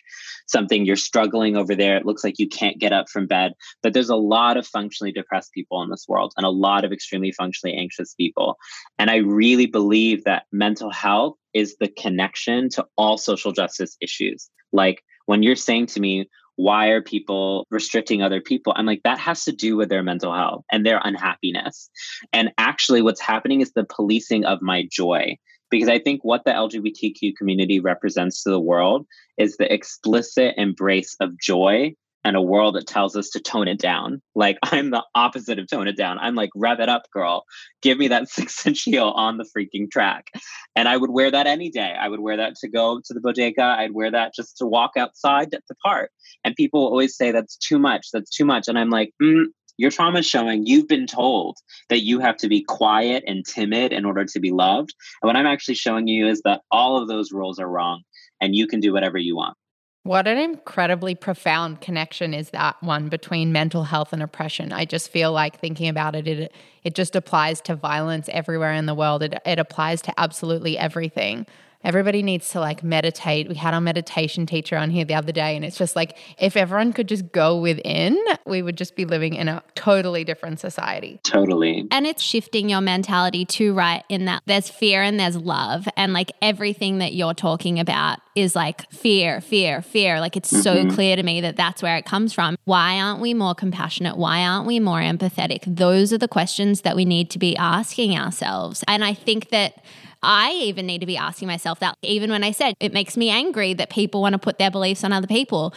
[0.47, 1.97] something you're struggling over there.
[1.97, 3.53] It looks like you can't get up from bed.
[3.83, 6.91] But there's a lot of functionally depressed people in this world and a lot of
[6.91, 8.57] extremely functionally anxious people.
[8.99, 14.49] And I really believe that mental health is the connection to all social justice issues.
[14.71, 18.73] Like, when you're saying to me, why are people restricting other people?
[18.75, 21.89] I'm like, that has to do with their mental health and their unhappiness.
[22.33, 25.37] And actually, what's happening is the policing of my joy.
[25.69, 31.15] Because I think what the LGBTQ community represents to the world is the explicit embrace
[31.21, 34.21] of joy and a world that tells us to tone it down.
[34.35, 36.19] Like I'm the opposite of tone it down.
[36.19, 37.45] I'm like, rev it up, girl.
[37.81, 40.27] Give me that six inch heel on the freaking track.
[40.75, 41.95] And I would wear that any day.
[41.99, 43.63] I would wear that to go to the bodega.
[43.63, 46.11] I'd wear that just to walk outside at the park.
[46.43, 48.07] And people always say that's too much.
[48.13, 48.67] That's too much.
[48.67, 49.45] And I'm like, mm,
[49.77, 51.57] your trauma is showing you've been told
[51.89, 54.93] that you have to be quiet and timid in order to be loved.
[55.21, 58.03] And what I'm actually showing you is that all of those rules are wrong
[58.39, 59.57] and you can do whatever you want.
[60.03, 64.73] What an incredibly profound connection is that one between mental health and oppression.
[64.73, 66.51] I just feel like thinking about it, it,
[66.83, 69.21] it just applies to violence everywhere in the world.
[69.21, 71.45] It, it applies to absolutely everything
[71.83, 73.47] everybody needs to like meditate.
[73.47, 76.55] We had our meditation teacher on here the other day, and it's just like if
[76.57, 81.19] everyone could just go within, we would just be living in a totally different society.
[81.23, 81.87] Totally.
[81.91, 84.03] And it's shifting your mentality too, right?
[84.09, 88.55] In that there's fear and there's love, and like everything that you're talking about is
[88.55, 90.19] like fear, fear, fear.
[90.19, 90.89] Like it's mm-hmm.
[90.89, 92.55] so clear to me that that's where it comes from.
[92.65, 94.17] Why aren't we more compassionate?
[94.17, 95.63] Why aren't we more empathetic?
[95.67, 98.83] Those are the questions that we need to be asking ourselves.
[98.87, 99.83] And I think that
[100.23, 101.97] I even need to be asking myself that.
[102.01, 105.03] Even when I said it makes me angry that people want to put their beliefs
[105.03, 105.73] on other people,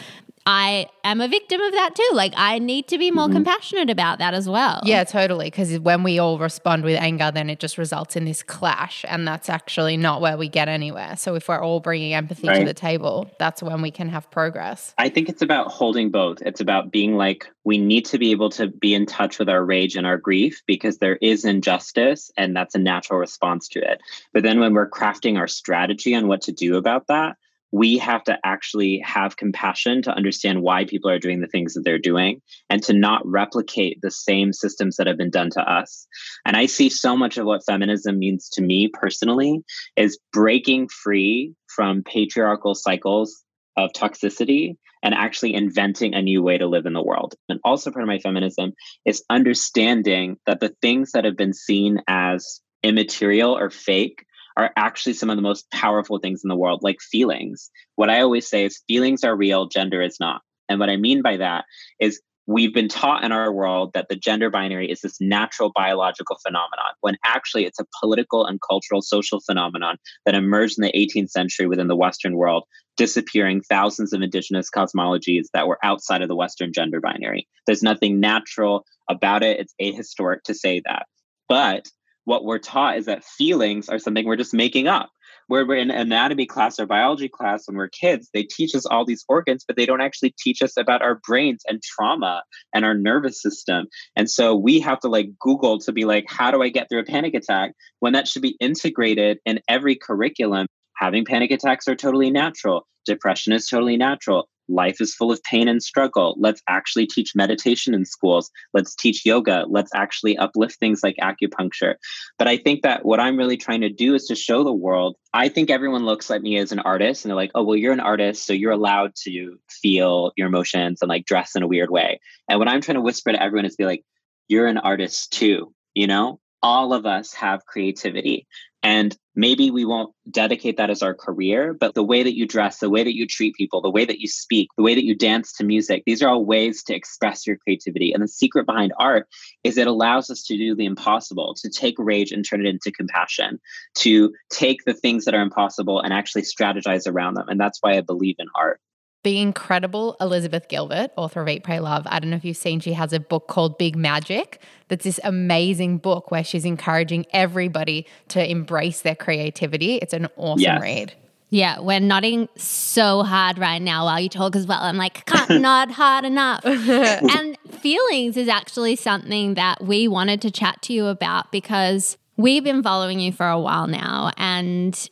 [0.47, 2.11] I am a victim of that too.
[2.13, 3.37] Like I need to be more mm-hmm.
[3.37, 4.81] compassionate about that as well.
[4.85, 5.47] Yeah, totally.
[5.47, 9.27] Because when we all respond with anger, then it just results in this clash, and
[9.27, 11.17] that's actually not where we get anywhere.
[11.17, 12.59] So if we're all bringing empathy right.
[12.59, 14.95] to the table, that's when we can have progress.
[14.99, 16.43] I think it's about holding both.
[16.43, 19.65] It's about being like we need to be able to be in touch with our
[19.65, 24.01] rage and our grief because there is injustice, and that's a natural response to it.
[24.35, 27.37] But then when we're crafting our strategy on what to do about that
[27.75, 31.83] we have to actually have compassion to understand why people are doing the things that
[31.85, 36.07] they're doing and to not replicate the same systems that have been done to us.
[36.45, 39.65] And I see so much of what feminism means to me personally
[39.97, 43.43] is breaking free from patriarchal cycles
[43.77, 47.35] of toxicity and actually inventing a new way to live in the world.
[47.49, 51.99] And also part of my feminism is understanding that the things that have been seen
[52.07, 54.25] as immaterial or fake
[54.57, 57.71] are actually some of the most powerful things in the world, like feelings.
[57.97, 60.43] What I always say is feelings are real, gender is not.
[60.69, 61.65] And what I mean by that
[62.01, 66.37] is we've been taught in our world that the gender binary is this natural biological
[66.47, 71.31] phenomenon, when actually it's a political and cultural social phenomenon that emerged in the 18th
[71.31, 72.65] century within the Western world,
[72.97, 77.49] disappearing thousands of indigenous cosmologies that were outside of the Western gender binary.
[77.67, 81.07] There's nothing natural about it, it's ahistoric to say that.
[81.49, 81.89] But
[82.25, 85.11] what we're taught is that feelings are something we're just making up.
[85.47, 89.05] Where we're in anatomy class or biology class when we're kids, they teach us all
[89.05, 92.95] these organs, but they don't actually teach us about our brains and trauma and our
[92.95, 93.87] nervous system.
[94.17, 97.01] And so we have to like Google to be like, how do I get through
[97.01, 100.67] a panic attack when that should be integrated in every curriculum?
[100.97, 102.87] Having panic attacks are totally natural.
[103.05, 106.37] Depression is totally natural life is full of pain and struggle.
[106.39, 108.51] Let's actually teach meditation in schools.
[108.73, 109.65] Let's teach yoga.
[109.69, 111.95] Let's actually uplift things like acupuncture.
[112.39, 115.17] But I think that what I'm really trying to do is to show the world.
[115.33, 117.93] I think everyone looks at me as an artist and they're like, oh, well, you're
[117.93, 118.47] an artist.
[118.47, 122.21] So you're allowed to feel your emotions and like dress in a weird way.
[122.49, 124.05] And what I'm trying to whisper to everyone is be like,
[124.49, 125.73] you're an artist too.
[125.95, 128.47] You know, all of us have creativity.
[128.85, 132.81] And maybe we won't dedicate that as our career, but the way that you dress,
[132.81, 135.15] the way that you treat people, the way that you speak, the way that you
[135.15, 138.13] dance to music, these are all ways to express your creativity.
[138.13, 139.27] And the secret behind art
[139.65, 142.93] is it allows us to do the impossible, to take rage and turn it into
[142.93, 143.59] compassion,
[143.97, 147.49] to take the things that are impossible and actually strategize around them.
[147.49, 148.83] And that's why I believe in art
[149.25, 152.07] the incredible Elizabeth Gilbert, author of Eat, Pray, Love.
[152.07, 154.61] I don't know if you've seen, she has a book called Big Magic.
[154.89, 159.97] That's this amazing book where she's encouraging everybody to embrace their creativity.
[159.97, 160.81] It's an awesome yes.
[160.81, 161.15] read.
[161.51, 164.81] Yeah, we're nodding so hard right now while you talk as well.
[164.81, 166.65] I'm like, can't nod hard enough.
[166.67, 172.65] and feelings is actually something that we wanted to chat to you about because we've
[172.65, 175.09] been following you for a while now and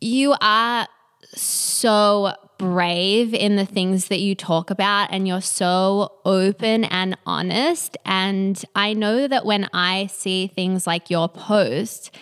[0.00, 0.86] you are
[1.34, 7.96] so brave in the things that you talk about and you're so open and honest.
[8.04, 12.14] And I know that when I see things like your post,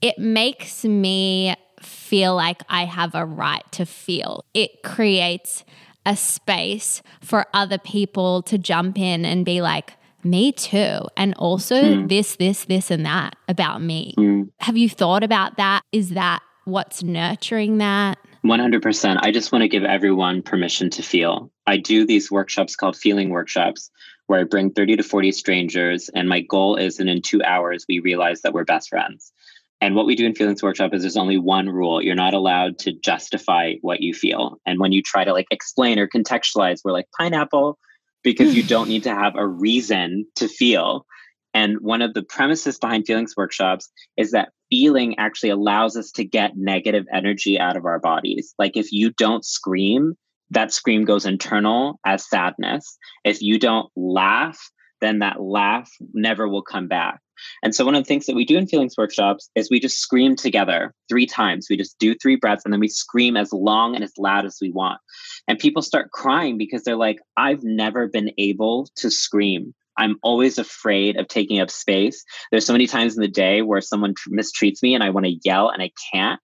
[0.00, 4.44] it makes me feel like I have a right to feel.
[4.54, 5.64] It creates
[6.06, 11.00] a space for other people to jump in and be like, me too.
[11.16, 12.08] And also mm.
[12.08, 14.14] this, this, this, and that about me.
[14.18, 14.50] Mm.
[14.60, 15.82] Have you thought about that?
[15.92, 18.18] Is that what's nurturing that?
[18.44, 19.18] 100%.
[19.20, 21.50] I just want to give everyone permission to feel.
[21.66, 23.90] I do these workshops called feeling workshops
[24.26, 26.08] where I bring 30 to 40 strangers.
[26.14, 29.32] And my goal is that in two hours, we realize that we're best friends.
[29.80, 32.02] And what we do in feelings workshop is there's only one rule.
[32.02, 34.58] You're not allowed to justify what you feel.
[34.66, 37.78] And when you try to like explain or contextualize, we're like pineapple
[38.22, 41.06] because you don't need to have a reason to feel.
[41.54, 46.24] And one of the premises behind feelings workshops is that feeling actually allows us to
[46.24, 48.54] get negative energy out of our bodies.
[48.58, 50.14] Like if you don't scream,
[50.50, 52.98] that scream goes internal as sadness.
[53.24, 54.58] If you don't laugh,
[55.00, 57.20] then that laugh never will come back.
[57.62, 59.98] And so one of the things that we do in feelings workshops is we just
[59.98, 61.68] scream together three times.
[61.70, 64.58] We just do three breaths and then we scream as long and as loud as
[64.60, 65.00] we want.
[65.48, 69.74] And people start crying because they're like, I've never been able to scream.
[70.00, 72.24] I'm always afraid of taking up space.
[72.50, 75.38] There's so many times in the day where someone mistreats me and I want to
[75.44, 76.40] yell and I can't.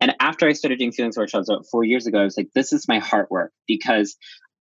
[0.00, 2.72] And after I started doing feelings workshops about four years ago, I was like, this
[2.72, 4.16] is my heart work because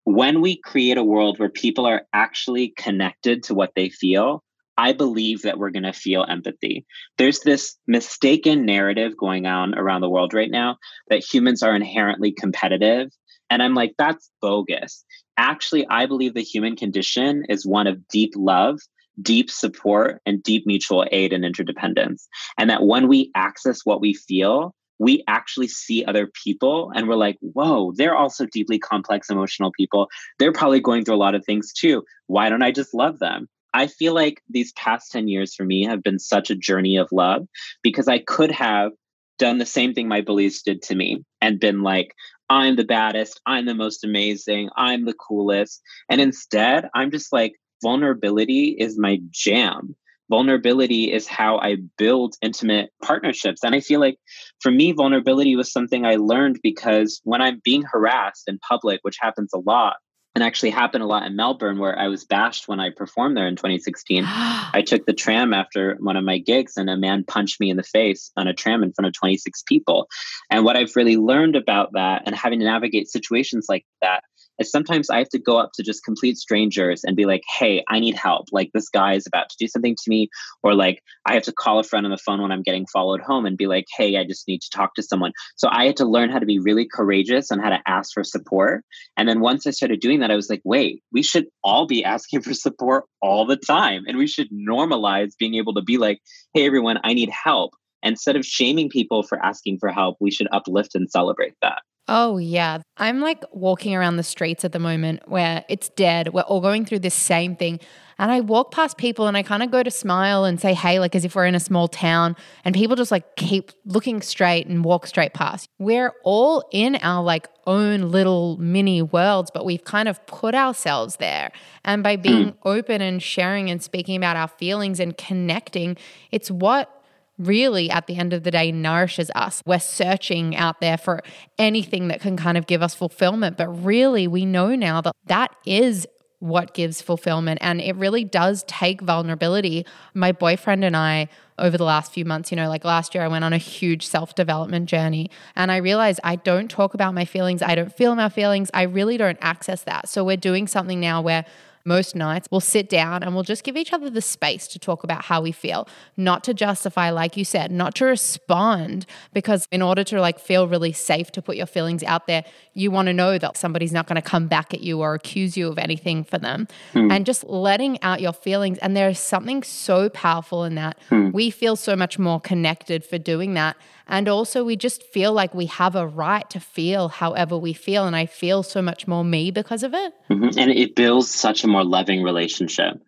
[0.04, 4.42] when we create a world where people are actually connected to what they feel,
[4.76, 6.84] I believe that we're going to feel empathy.
[7.18, 10.78] There's this mistaken narrative going on around the world right now
[11.08, 13.10] that humans are inherently competitive.
[13.52, 15.04] And I'm like, that's bogus.
[15.36, 18.80] Actually, I believe the human condition is one of deep love,
[19.20, 22.26] deep support, and deep mutual aid and interdependence.
[22.58, 27.14] And that when we access what we feel, we actually see other people and we're
[27.16, 30.08] like, whoa, they're also deeply complex emotional people.
[30.38, 32.04] They're probably going through a lot of things too.
[32.28, 33.48] Why don't I just love them?
[33.74, 37.08] I feel like these past 10 years for me have been such a journey of
[37.12, 37.46] love
[37.82, 38.92] because I could have
[39.38, 42.14] done the same thing my bullies did to me and been like,
[42.52, 45.80] I'm the baddest, I'm the most amazing, I'm the coolest.
[46.10, 49.96] And instead, I'm just like, vulnerability is my jam.
[50.28, 53.64] Vulnerability is how I build intimate partnerships.
[53.64, 54.18] And I feel like
[54.60, 59.16] for me, vulnerability was something I learned because when I'm being harassed in public, which
[59.18, 59.96] happens a lot,
[60.34, 63.46] and actually happened a lot in Melbourne where I was bashed when I performed there
[63.46, 64.24] in 2016.
[64.26, 67.76] I took the tram after one of my gigs and a man punched me in
[67.76, 70.08] the face on a tram in front of 26 people.
[70.50, 74.24] And what I've really learned about that and having to navigate situations like that
[74.58, 77.82] is sometimes I have to go up to just complete strangers and be like, hey,
[77.88, 78.46] I need help.
[78.52, 80.28] Like this guy is about to do something to me.
[80.62, 83.20] Or like I have to call a friend on the phone when I'm getting followed
[83.20, 85.32] home and be like, hey, I just need to talk to someone.
[85.56, 88.24] So I had to learn how to be really courageous and how to ask for
[88.24, 88.84] support.
[89.16, 92.04] And then once I started doing that, I was like, wait, we should all be
[92.04, 94.04] asking for support all the time.
[94.06, 96.20] And we should normalize being able to be like,
[96.54, 97.72] hey, everyone, I need help.
[98.02, 101.82] Instead of shaming people for asking for help, we should uplift and celebrate that.
[102.08, 102.78] Oh, yeah.
[102.96, 106.32] I'm like walking around the streets at the moment where it's dead.
[106.32, 107.78] We're all going through this same thing.
[108.18, 110.98] And I walk past people and I kind of go to smile and say, hey,
[110.98, 112.36] like as if we're in a small town.
[112.64, 115.68] And people just like keep looking straight and walk straight past.
[115.78, 121.16] We're all in our like own little mini worlds, but we've kind of put ourselves
[121.16, 121.52] there.
[121.84, 122.56] And by being mm.
[122.64, 125.96] open and sharing and speaking about our feelings and connecting,
[126.30, 127.01] it's what
[127.46, 129.62] really at the end of the day nourishes us.
[129.66, 131.22] We're searching out there for
[131.58, 135.54] anything that can kind of give us fulfillment, but really we know now that that
[135.66, 136.06] is
[136.42, 139.86] what gives fulfillment and it really does take vulnerability.
[140.12, 143.28] My boyfriend and I over the last few months, you know, like last year I
[143.28, 147.62] went on a huge self-development journey and I realized I don't talk about my feelings,
[147.62, 150.08] I don't feel my feelings, I really don't access that.
[150.08, 151.44] So we're doing something now where
[151.84, 155.04] most nights we'll sit down and we'll just give each other the space to talk
[155.04, 159.82] about how we feel, not to justify, like you said, not to respond, because in
[159.82, 163.12] order to like feel really safe to put your feelings out there, you want to
[163.12, 166.24] know that somebody's not going to come back at you or accuse you of anything
[166.24, 166.68] for them.
[166.94, 167.12] Mm.
[167.12, 168.78] And just letting out your feelings.
[168.78, 170.98] And there's something so powerful in that.
[171.10, 171.32] Mm.
[171.32, 173.76] We feel so much more connected for doing that.
[174.12, 178.06] And also, we just feel like we have a right to feel however we feel.
[178.06, 180.12] And I feel so much more me because of it.
[180.30, 180.58] Mm-hmm.
[180.58, 183.00] And it builds such a more loving relationship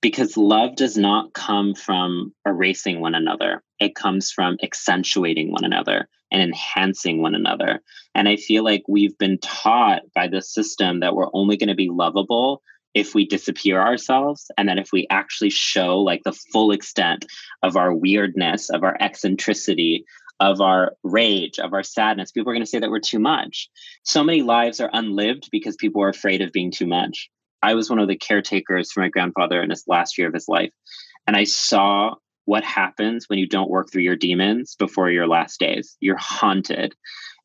[0.00, 6.08] because love does not come from erasing one another, it comes from accentuating one another
[6.30, 7.80] and enhancing one another.
[8.14, 11.74] And I feel like we've been taught by the system that we're only going to
[11.74, 12.62] be lovable
[12.94, 17.26] if we disappear ourselves and that if we actually show like the full extent
[17.62, 20.06] of our weirdness, of our eccentricity,
[20.40, 22.32] of our rage, of our sadness.
[22.32, 23.68] People are going to say that we're too much.
[24.04, 27.30] So many lives are unlived because people are afraid of being too much.
[27.62, 30.48] I was one of the caretakers for my grandfather in his last year of his
[30.48, 30.70] life.
[31.26, 32.14] And I saw
[32.44, 35.96] what happens when you don't work through your demons before your last days.
[36.00, 36.94] You're haunted.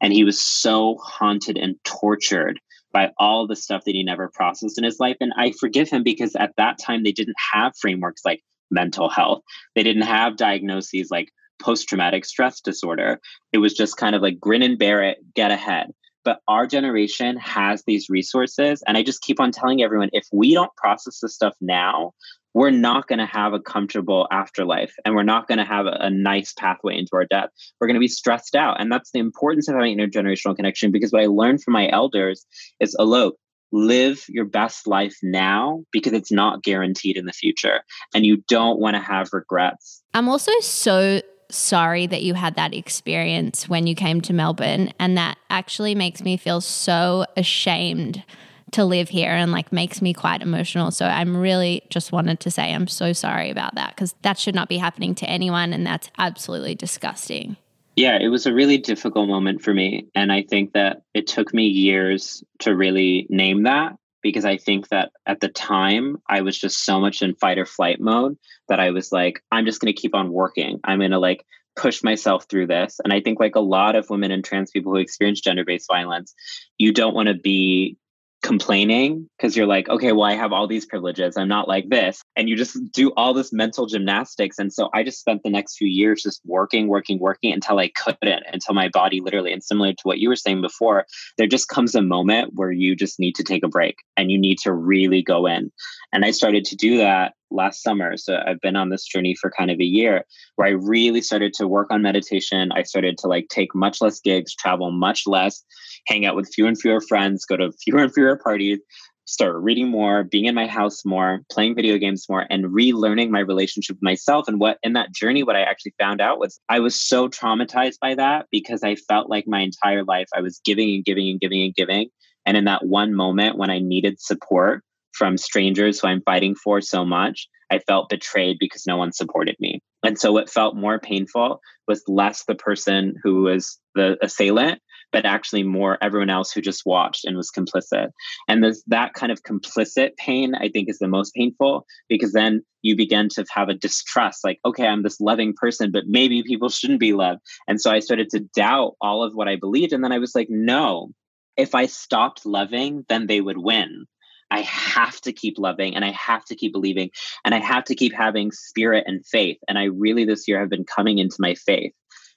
[0.02, 2.60] And he was so haunted and tortured
[2.94, 5.18] by all the stuff that he never processed in his life.
[5.20, 9.42] And I forgive him because at that time they didn't have frameworks like mental health.
[9.76, 11.30] They didn't have diagnoses like
[11.62, 13.20] post traumatic stress disorder.
[13.54, 15.92] It was just kind of like grin and bear it, get ahead.
[16.24, 18.84] But our generation has these resources.
[18.86, 22.14] And I just keep on telling everyone if we don't process this stuff now,
[22.54, 25.98] we're not going to have a comfortable afterlife and we're not going to have a,
[26.02, 27.50] a, nice pathway into our death.
[27.80, 28.80] We're going to be stressed out.
[28.80, 32.46] And that's the importance of having intergenerational connection because what I learned from my elders
[32.80, 33.32] is Alok,
[33.72, 37.82] live your best life now because it's not guaranteed in the future
[38.14, 40.04] and you don't want to have regrets.
[40.14, 44.94] I'm also so sorry that you had that experience when you came to Melbourne.
[45.00, 48.24] And that actually makes me feel so ashamed
[48.72, 50.92] to live here and like makes me quite emotional.
[50.92, 54.56] So I'm really just wanted to say I'm so sorry about that because that should
[54.56, 57.58] not be happening to anyone and that's absolutely disgusting.
[57.98, 60.08] Yeah, it was a really difficult moment for me.
[60.16, 64.90] And I think that it took me years to really name that because I think
[64.90, 68.38] that at the time I was just so much in fight or flight mode
[68.70, 70.80] that I was like, I'm just going to keep on working.
[70.84, 71.46] I'm going to like
[71.76, 73.00] push myself through this.
[73.04, 75.88] And I think, like a lot of women and trans people who experience gender based
[75.88, 76.34] violence,
[76.78, 77.98] you don't want to be
[78.42, 81.38] complaining because you're like, okay, well, I have all these privileges.
[81.38, 82.22] I'm not like this.
[82.36, 84.58] And you just do all this mental gymnastics.
[84.58, 87.90] And so I just spent the next few years just working, working, working until I
[87.90, 91.06] couldn't, until my body literally, and similar to what you were saying before,
[91.38, 94.40] there just comes a moment where you just need to take a break and you
[94.40, 95.72] need to really go in.
[96.14, 98.18] And I started to do that last summer.
[98.18, 100.26] So I've been on this journey for kind of a year
[100.56, 102.72] where I really started to work on meditation.
[102.72, 105.64] I started to like take much less gigs, travel much less,
[106.08, 108.80] hang out with fewer and fewer friends, go to fewer and fewer parties,
[109.26, 113.40] start reading more, being in my house more, playing video games more, and relearning my
[113.40, 114.48] relationship with myself.
[114.48, 118.00] And what in that journey, what I actually found out was I was so traumatized
[118.02, 121.40] by that because I felt like my entire life I was giving and giving and
[121.40, 122.10] giving and giving.
[122.46, 124.84] And in that one moment when I needed support,
[125.14, 129.56] from strangers who I'm fighting for so much, I felt betrayed because no one supported
[129.60, 129.82] me.
[130.04, 134.82] And so what felt more painful was less the person who was the assailant,
[135.12, 138.10] but actually more everyone else who just watched and was complicit.
[138.48, 142.62] And this, that kind of complicit pain, I think, is the most painful because then
[142.82, 146.70] you begin to have a distrust like, okay, I'm this loving person, but maybe people
[146.70, 147.42] shouldn't be loved.
[147.68, 149.94] And so I started to doubt all of what I believed.
[149.94, 151.12] And then I was like, no,
[151.58, 154.06] if I stopped loving, then they would win.
[154.52, 157.10] I have to keep loving and I have to keep believing
[157.46, 159.58] and I have to keep having spirit and faith.
[159.68, 161.94] And I really this year have been coming into my faith.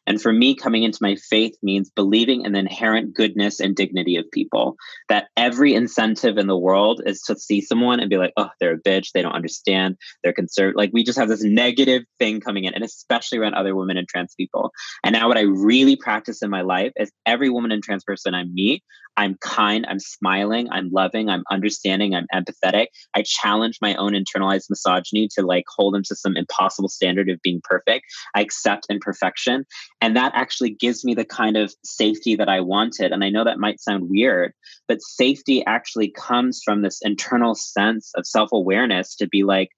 [0.06, 4.16] And for me, coming into my faith means believing in the inherent goodness and dignity
[4.16, 4.76] of people.
[5.08, 8.74] That every incentive in the world is to see someone and be like, oh, they're
[8.74, 9.12] a bitch.
[9.12, 9.96] They don't understand.
[10.22, 10.76] They're concerned.
[10.76, 14.08] Like we just have this negative thing coming in, and especially around other women and
[14.08, 14.72] trans people.
[15.02, 18.34] And now, what I really practice in my life is every woman and trans person
[18.34, 18.82] I meet,
[19.16, 22.86] I'm kind, I'm smiling, I'm loving, I'm understanding, I'm empathetic.
[23.14, 27.40] I challenge my own internalized misogyny to like hold them to some impossible standard of
[27.42, 28.06] being perfect.
[28.34, 29.64] I accept imperfection.
[30.00, 33.12] And that actually gives me the kind of safety that I wanted.
[33.12, 34.52] And I know that might sound weird,
[34.88, 39.70] but safety actually comes from this internal sense of self awareness to be like,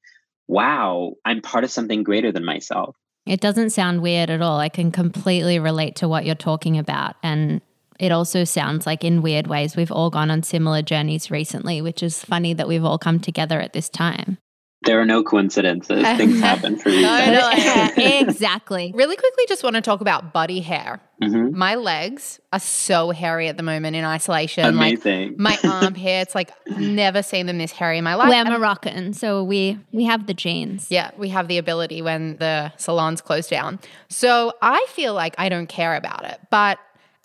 [0.48, 2.96] wow, I'm part of something greater than myself.
[3.26, 4.60] It doesn't sound weird at all.
[4.60, 7.16] I can completely relate to what you're talking about.
[7.24, 7.60] And
[7.98, 12.02] it also sounds like in weird ways we've all gone on similar journeys recently, which
[12.02, 14.38] is funny that we've all come together at this time.
[14.86, 16.02] There are no coincidences.
[16.16, 17.92] Things happen for reasons.
[17.96, 18.92] exactly.
[18.94, 21.00] Really quickly, just want to talk about body hair.
[21.22, 21.56] Mm-hmm.
[21.58, 24.64] My legs are so hairy at the moment in isolation.
[24.66, 25.36] Amazing.
[25.38, 28.28] Like my armpits, like never seen them this hairy in my life.
[28.28, 30.88] We're Moroccan, so we we have the genes.
[30.90, 33.80] Yeah, we have the ability when the salons close down.
[34.10, 36.78] So I feel like I don't care about it, but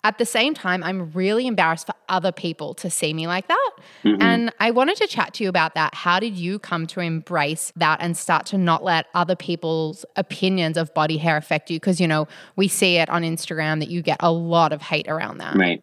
[0.04, 3.70] at the same time, I'm really embarrassed for other people to see me like that.
[4.04, 4.22] Mm-hmm.
[4.22, 5.94] And I wanted to chat to you about that.
[5.94, 10.76] How did you come to embrace that and start to not let other people's opinions
[10.76, 11.78] of body hair affect you?
[11.78, 12.26] Because, you know,
[12.56, 15.54] we see it on Instagram that you get a lot of hate around that.
[15.54, 15.82] Right.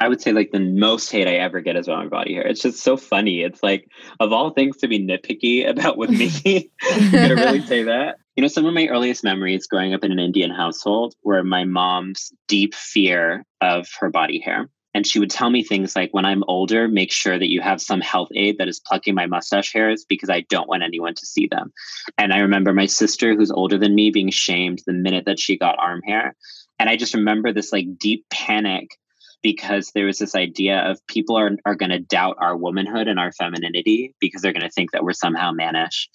[0.00, 2.46] I would say like the most hate I ever get is about my body hair.
[2.46, 3.42] It's just so funny.
[3.42, 3.86] It's like
[4.18, 8.16] of all things to be nitpicky about with me, I'm gonna really say that.
[8.36, 11.64] You know, some of my earliest memories growing up in an Indian household were my
[11.64, 14.70] mom's deep fear of her body hair.
[14.94, 17.80] And she would tell me things like, when I'm older, make sure that you have
[17.80, 21.26] some health aid that is plucking my mustache hairs because I don't want anyone to
[21.26, 21.72] see them.
[22.18, 25.56] And I remember my sister, who's older than me, being shamed the minute that she
[25.56, 26.34] got arm hair.
[26.80, 28.98] And I just remember this like deep panic
[29.42, 33.18] because there was this idea of people are, are going to doubt our womanhood and
[33.18, 36.08] our femininity because they're going to think that we're somehow mannish.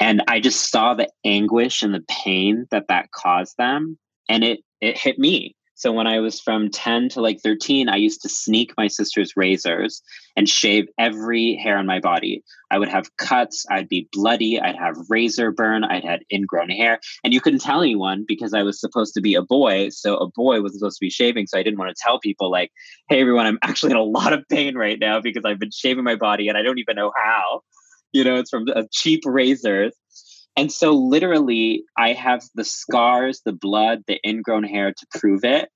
[0.00, 3.98] And I just saw the anguish and the pain that that caused them.
[4.28, 7.94] And it, it hit me so when I was from 10 to like 13, I
[7.94, 10.02] used to sneak my sister's razors
[10.34, 12.42] and shave every hair on my body.
[12.68, 16.98] I would have cuts, I'd be bloody, I'd have razor burn, I'd had ingrown hair.
[17.22, 19.90] And you couldn't tell anyone because I was supposed to be a boy.
[19.90, 21.46] So a boy was supposed to be shaving.
[21.46, 22.72] So I didn't want to tell people, like,
[23.08, 26.02] hey, everyone, I'm actually in a lot of pain right now because I've been shaving
[26.02, 27.62] my body and I don't even know how.
[28.12, 29.94] You know, it's from cheap razors.
[30.58, 35.68] And so, literally, I have the scars, the blood, the ingrown hair to prove it.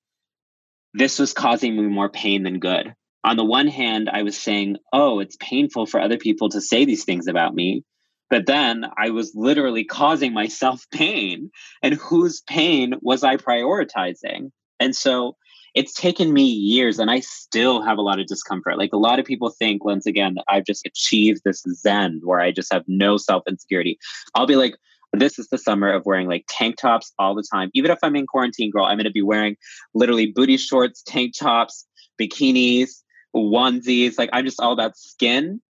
[0.93, 2.93] This was causing me more pain than good.
[3.23, 6.85] On the one hand, I was saying, oh, it's painful for other people to say
[6.85, 7.85] these things about me.
[8.29, 11.53] But then I was literally causing myself pain.
[11.81, 14.51] And whose pain was I prioritizing?
[14.81, 15.37] And so
[15.75, 18.79] it's taken me years and I still have a lot of discomfort.
[18.79, 22.53] Like a lot of people think, once again, I've just achieved this zen where I
[22.53, 23.99] just have no self insecurity.
[24.35, 24.75] I'll be like,
[25.13, 27.71] this is the summer of wearing like tank tops all the time.
[27.75, 29.57] Even if I'm in quarantine, girl, I'm going to be wearing
[29.95, 31.87] literally booty shorts, tank tops,
[32.21, 33.03] bikinis,
[33.35, 34.19] onesies.
[34.19, 35.61] Like I'm just all about skin.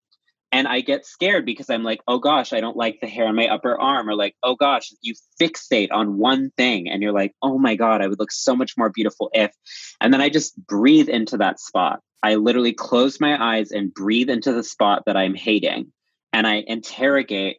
[0.52, 3.34] And I get scared because I'm like, oh gosh, I don't like the hair on
[3.34, 4.08] my upper arm.
[4.08, 8.02] Or like, oh gosh, you fixate on one thing and you're like, oh my God,
[8.02, 9.50] I would look so much more beautiful if.
[10.00, 12.00] And then I just breathe into that spot.
[12.22, 15.90] I literally close my eyes and breathe into the spot that I'm hating.
[16.34, 17.56] And I interrogate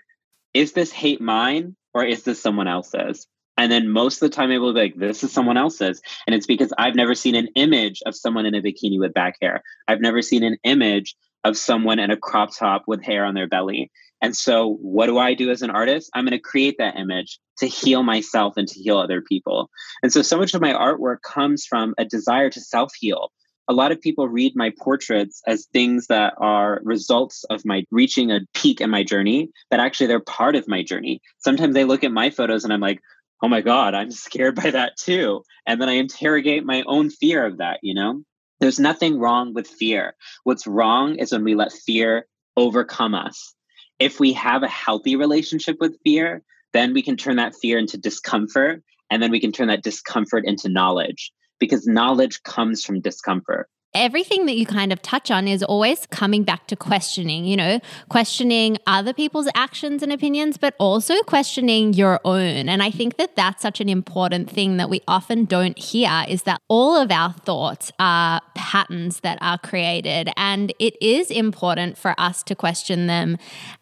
[0.53, 3.27] is this hate mine or is this someone else's?
[3.57, 6.01] And then most of the time, I will be like, this is someone else's.
[6.25, 9.35] And it's because I've never seen an image of someone in a bikini with back
[9.41, 9.61] hair.
[9.87, 13.47] I've never seen an image of someone in a crop top with hair on their
[13.47, 13.91] belly.
[14.21, 16.09] And so, what do I do as an artist?
[16.13, 19.69] I'm going to create that image to heal myself and to heal other people.
[20.01, 23.31] And so, so much of my artwork comes from a desire to self heal,
[23.67, 28.31] a lot of people read my portraits as things that are results of my reaching
[28.31, 31.21] a peak in my journey, but actually they're part of my journey.
[31.39, 32.99] Sometimes they look at my photos and I'm like,
[33.41, 35.43] oh my God, I'm scared by that too.
[35.65, 38.23] And then I interrogate my own fear of that, you know?
[38.63, 40.15] There's nothing wrong with fear.
[40.45, 43.53] What's wrong is when we let fear overcome us.
[43.99, 47.97] If we have a healthy relationship with fear, then we can turn that fear into
[47.97, 53.67] discomfort, and then we can turn that discomfort into knowledge because knowledge comes from discomfort
[53.93, 57.79] everything that you kind of touch on is always coming back to questioning, you know,
[58.09, 62.69] questioning other people's actions and opinions, but also questioning your own.
[62.69, 66.43] And I think that that's such an important thing that we often don't hear is
[66.43, 70.29] that all of our thoughts are patterns that are created.
[70.35, 73.37] And it is important for us to question them.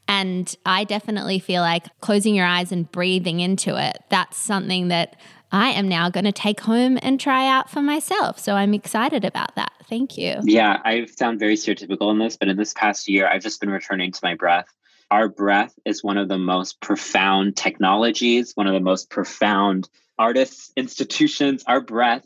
[0.07, 5.15] And I definitely feel like closing your eyes and breathing into it, that's something that
[5.51, 8.39] I am now going to take home and try out for myself.
[8.39, 9.73] So I'm excited about that.
[9.89, 10.37] Thank you.
[10.43, 13.69] Yeah, I sound very stereotypical in this, but in this past year, I've just been
[13.69, 14.67] returning to my breath.
[15.09, 20.71] Our breath is one of the most profound technologies, one of the most profound artists,
[20.77, 21.65] institutions.
[21.67, 22.25] Our breath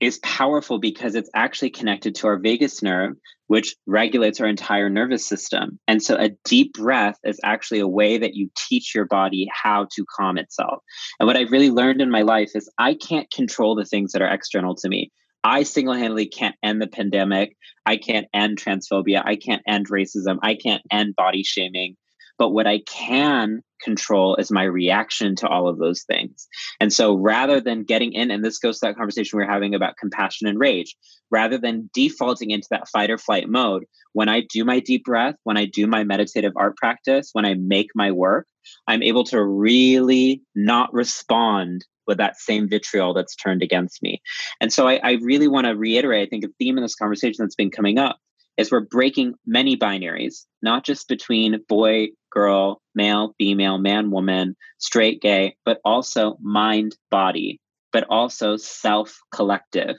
[0.00, 3.16] is powerful because it's actually connected to our vagus nerve,
[3.46, 5.78] which regulates our entire nervous system.
[5.86, 9.86] And so a deep breath is actually a way that you teach your body how
[9.94, 10.82] to calm itself.
[11.18, 14.22] And what I've really learned in my life is I can't control the things that
[14.22, 15.10] are external to me.
[15.44, 17.54] I single handedly can't end the pandemic.
[17.84, 19.22] I can't end transphobia.
[19.24, 20.38] I can't end racism.
[20.42, 21.96] I can't end body shaming.
[22.38, 26.48] But what I can control is my reaction to all of those things.
[26.80, 29.74] And so rather than getting in, and this goes to that conversation we are having
[29.74, 30.96] about compassion and rage,
[31.30, 35.34] rather than defaulting into that fight or flight mode, when I do my deep breath,
[35.44, 38.46] when I do my meditative art practice, when I make my work,
[38.88, 44.20] I'm able to really not respond with that same vitriol that's turned against me.
[44.60, 47.36] And so I, I really want to reiterate, I think a theme in this conversation
[47.38, 48.18] that's been coming up
[48.56, 55.20] is we're breaking many binaries, not just between boy, girl, male, female, man, woman, straight,
[55.20, 57.60] gay, but also mind, body,
[57.92, 59.96] but also self collective.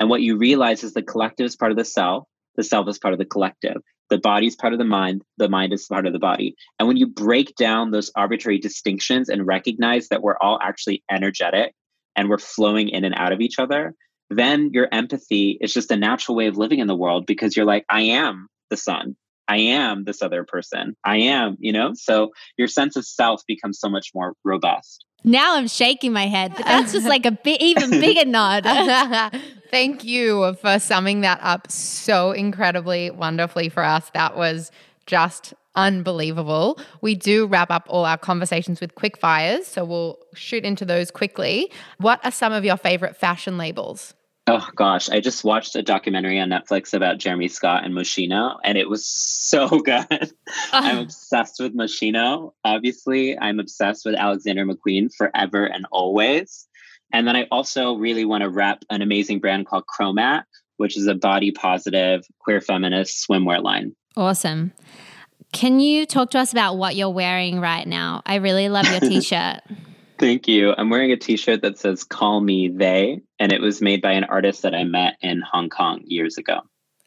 [0.00, 2.24] And what you realize is the collective is part of the self,
[2.56, 3.76] the self is part of the collective.
[4.10, 6.54] The body is part of the mind, the mind is part of the body.
[6.78, 11.74] And when you break down those arbitrary distinctions and recognize that we're all actually energetic
[12.14, 13.94] and we're flowing in and out of each other,
[14.30, 17.66] then your empathy is just a natural way of living in the world because you're
[17.66, 19.16] like, I am the sun.
[19.46, 20.96] I am this other person.
[21.04, 21.92] I am, you know?
[21.94, 25.04] So your sense of self becomes so much more robust.
[25.22, 26.54] Now I'm shaking my head.
[26.56, 28.64] That's just like a bit even bigger nod.
[29.70, 34.10] Thank you for summing that up so incredibly wonderfully for us.
[34.14, 34.70] That was
[35.06, 36.78] just unbelievable.
[37.00, 41.10] We do wrap up all our conversations with quick fires, so we'll shoot into those
[41.10, 41.70] quickly.
[41.98, 44.14] What are some of your favorite fashion labels?
[44.46, 48.76] Oh gosh, I just watched a documentary on Netflix about Jeremy Scott and Moschino, and
[48.76, 49.06] it was
[49.44, 50.32] so good.
[50.72, 52.52] I'm obsessed with Moschino.
[52.62, 56.68] Obviously, I'm obsessed with Alexander McQueen forever and always.
[57.12, 60.44] And then I also really want to rep an amazing brand called Chromat,
[60.76, 63.94] which is a body positive, queer feminist swimwear line.
[64.16, 64.72] Awesome.
[65.54, 68.22] Can you talk to us about what you're wearing right now?
[68.26, 69.60] I really love your t shirt.
[70.18, 70.74] Thank you.
[70.76, 74.12] I'm wearing a t shirt that says Call Me They, and it was made by
[74.12, 76.60] an artist that I met in Hong Kong years ago.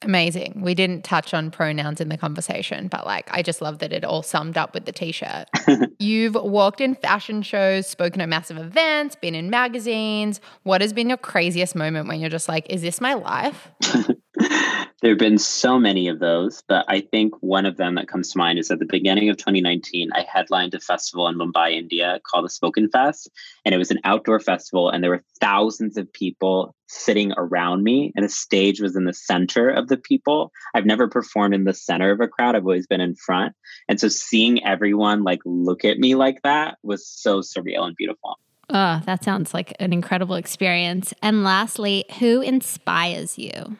[0.03, 0.61] Amazing.
[0.61, 4.05] We didn't touch on pronouns in the conversation, but like I just love that it
[4.05, 5.47] all summed up with the t shirt.
[5.99, 10.39] You've walked in fashion shows, spoken at massive events, been in magazines.
[10.63, 13.67] What has been your craziest moment when you're just like, is this my life?
[14.99, 18.31] There have been so many of those, but I think one of them that comes
[18.31, 22.19] to mind is at the beginning of 2019, I headlined a festival in Mumbai, India
[22.23, 23.29] called the Spoken Fest.
[23.63, 28.11] And it was an outdoor festival, and there were thousands of people sitting around me,
[28.15, 30.51] and the stage was in the center of the people.
[30.73, 33.53] I've never performed in the center of a crowd, I've always been in front.
[33.87, 38.39] And so seeing everyone like look at me like that was so surreal and beautiful.
[38.71, 41.13] Oh, that sounds like an incredible experience.
[41.21, 43.77] And lastly, who inspires you?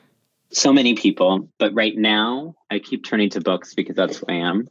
[0.51, 4.35] So many people, but right now I keep turning to books because that's who I
[4.35, 4.67] am.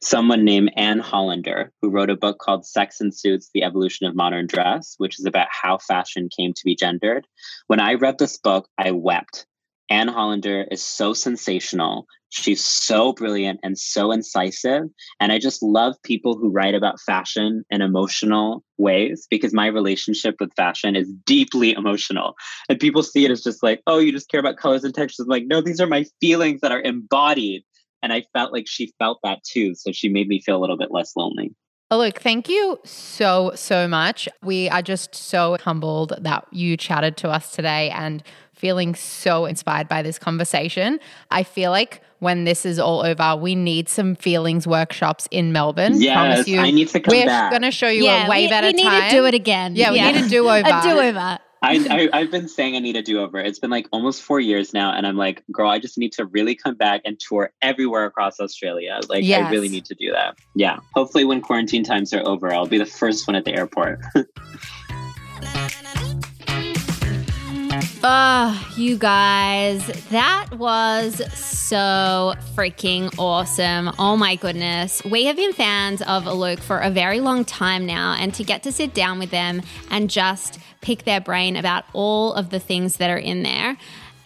[0.00, 4.14] Someone named Anne Hollander, who wrote a book called Sex and Suits The Evolution of
[4.14, 7.26] Modern Dress, which is about how fashion came to be gendered.
[7.68, 9.46] When I read this book, I wept
[9.90, 12.06] Anne Hollander is so sensational.
[12.36, 14.82] She's so brilliant and so incisive.
[15.20, 20.34] And I just love people who write about fashion in emotional ways because my relationship
[20.40, 22.34] with fashion is deeply emotional.
[22.68, 25.24] And people see it as just like, oh, you just care about colors and textures.
[25.24, 27.62] I'm like, no, these are my feelings that are embodied.
[28.02, 29.76] And I felt like she felt that too.
[29.76, 31.54] So she made me feel a little bit less lonely.
[31.92, 34.28] Oh, look, thank you so, so much.
[34.42, 39.86] We are just so humbled that you chatted to us today and feeling so inspired
[39.86, 40.98] by this conversation.
[41.30, 46.00] I feel like when this is all over, we need some feelings workshops in Melbourne.
[46.00, 46.58] Yes, Promise you.
[46.60, 47.50] I need to come We're back.
[47.50, 49.10] going to show you yeah, a way we, better we need time.
[49.10, 49.76] to do it again.
[49.76, 50.66] Yeah, we need a do over.
[50.66, 51.38] a do over.
[51.62, 53.38] I, I have been saying I need a do over.
[53.38, 56.26] It's been like almost four years now, and I'm like, girl, I just need to
[56.26, 59.00] really come back and tour everywhere across Australia.
[59.08, 59.46] Like, yes.
[59.46, 60.36] I really need to do that.
[60.54, 60.78] Yeah.
[60.94, 64.00] Hopefully, when quarantine times are over, I'll be the first one at the airport.
[68.06, 73.90] Oh, you guys, that was so freaking awesome.
[73.98, 75.02] Oh my goodness.
[75.06, 78.62] We have been fans of Alok for a very long time now, and to get
[78.64, 82.98] to sit down with them and just pick their brain about all of the things
[82.98, 83.78] that are in there.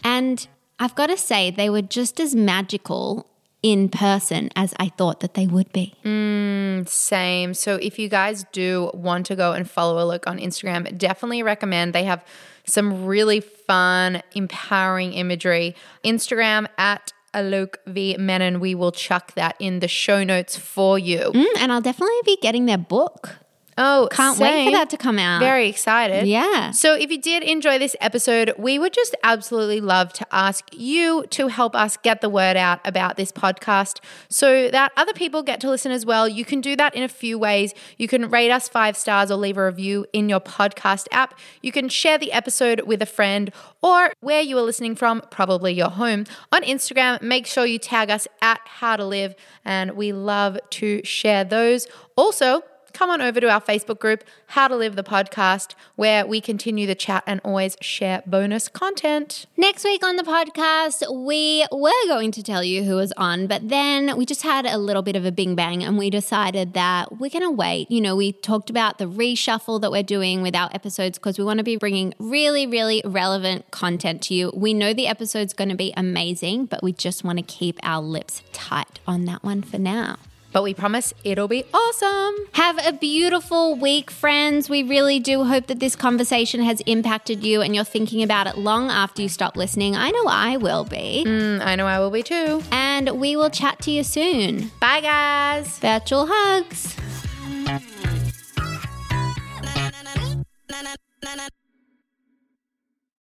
[0.03, 0.45] And
[0.81, 3.29] I've got to say, they were just as magical
[3.63, 5.95] in person as I thought that they would be.
[6.05, 7.55] Mm, same.
[7.55, 11.93] So if you guys do want to go and follow Alok on Instagram, definitely recommend.
[11.93, 12.25] They have
[12.65, 15.75] some really fun, empowering imagery.
[16.05, 18.61] Instagram at Alok V Menon.
[18.61, 21.33] We will chuck that in the show notes for you.
[21.35, 23.37] Mm, and I'll definitely be getting their book.
[23.79, 24.43] Oh, can't same.
[24.43, 25.39] wait for that to come out.
[25.39, 26.27] Very excited.
[26.27, 26.73] Yeah.
[26.73, 31.25] So, if you did enjoy this episode, we would just absolutely love to ask you
[31.31, 35.61] to help us get the word out about this podcast so that other people get
[35.61, 36.29] to listen as well.
[36.29, 37.73] You can do that in a few ways.
[37.97, 41.39] You can rate us five stars or leave a review in your podcast app.
[41.63, 45.73] You can share the episode with a friend or where you are listening from, probably
[45.73, 46.25] your home.
[46.51, 51.05] On Instagram, make sure you tag us at How to Live, and we love to
[51.05, 51.87] share those.
[52.17, 52.63] Also,
[52.99, 56.85] come on over to our Facebook group, How to Live the Podcast, where we continue
[56.85, 59.47] the chat and always share bonus content.
[59.57, 63.69] Next week on the podcast, we were going to tell you who was on, but
[63.69, 67.21] then we just had a little bit of a bing bang and we decided that
[67.21, 67.89] we're going to wait.
[67.89, 71.45] You know, we talked about the reshuffle that we're doing with our episodes because we
[71.45, 74.51] want to be bringing really, really relevant content to you.
[74.53, 78.03] We know the episode's going to be amazing, but we just want to keep our
[78.03, 80.17] lips tight on that one for now
[80.59, 82.35] but we promise it'll be awesome.
[82.55, 84.69] Have a beautiful week, friends.
[84.69, 88.59] We really do hope that this conversation has impacted you and you're thinking about it
[88.59, 89.95] long after you stop listening.
[89.95, 91.23] I know I will be.
[91.25, 92.61] Mm, I know I will be too.
[92.73, 94.73] And we will chat to you soon.
[94.81, 95.79] Bye, guys.
[95.79, 96.97] Virtual hugs.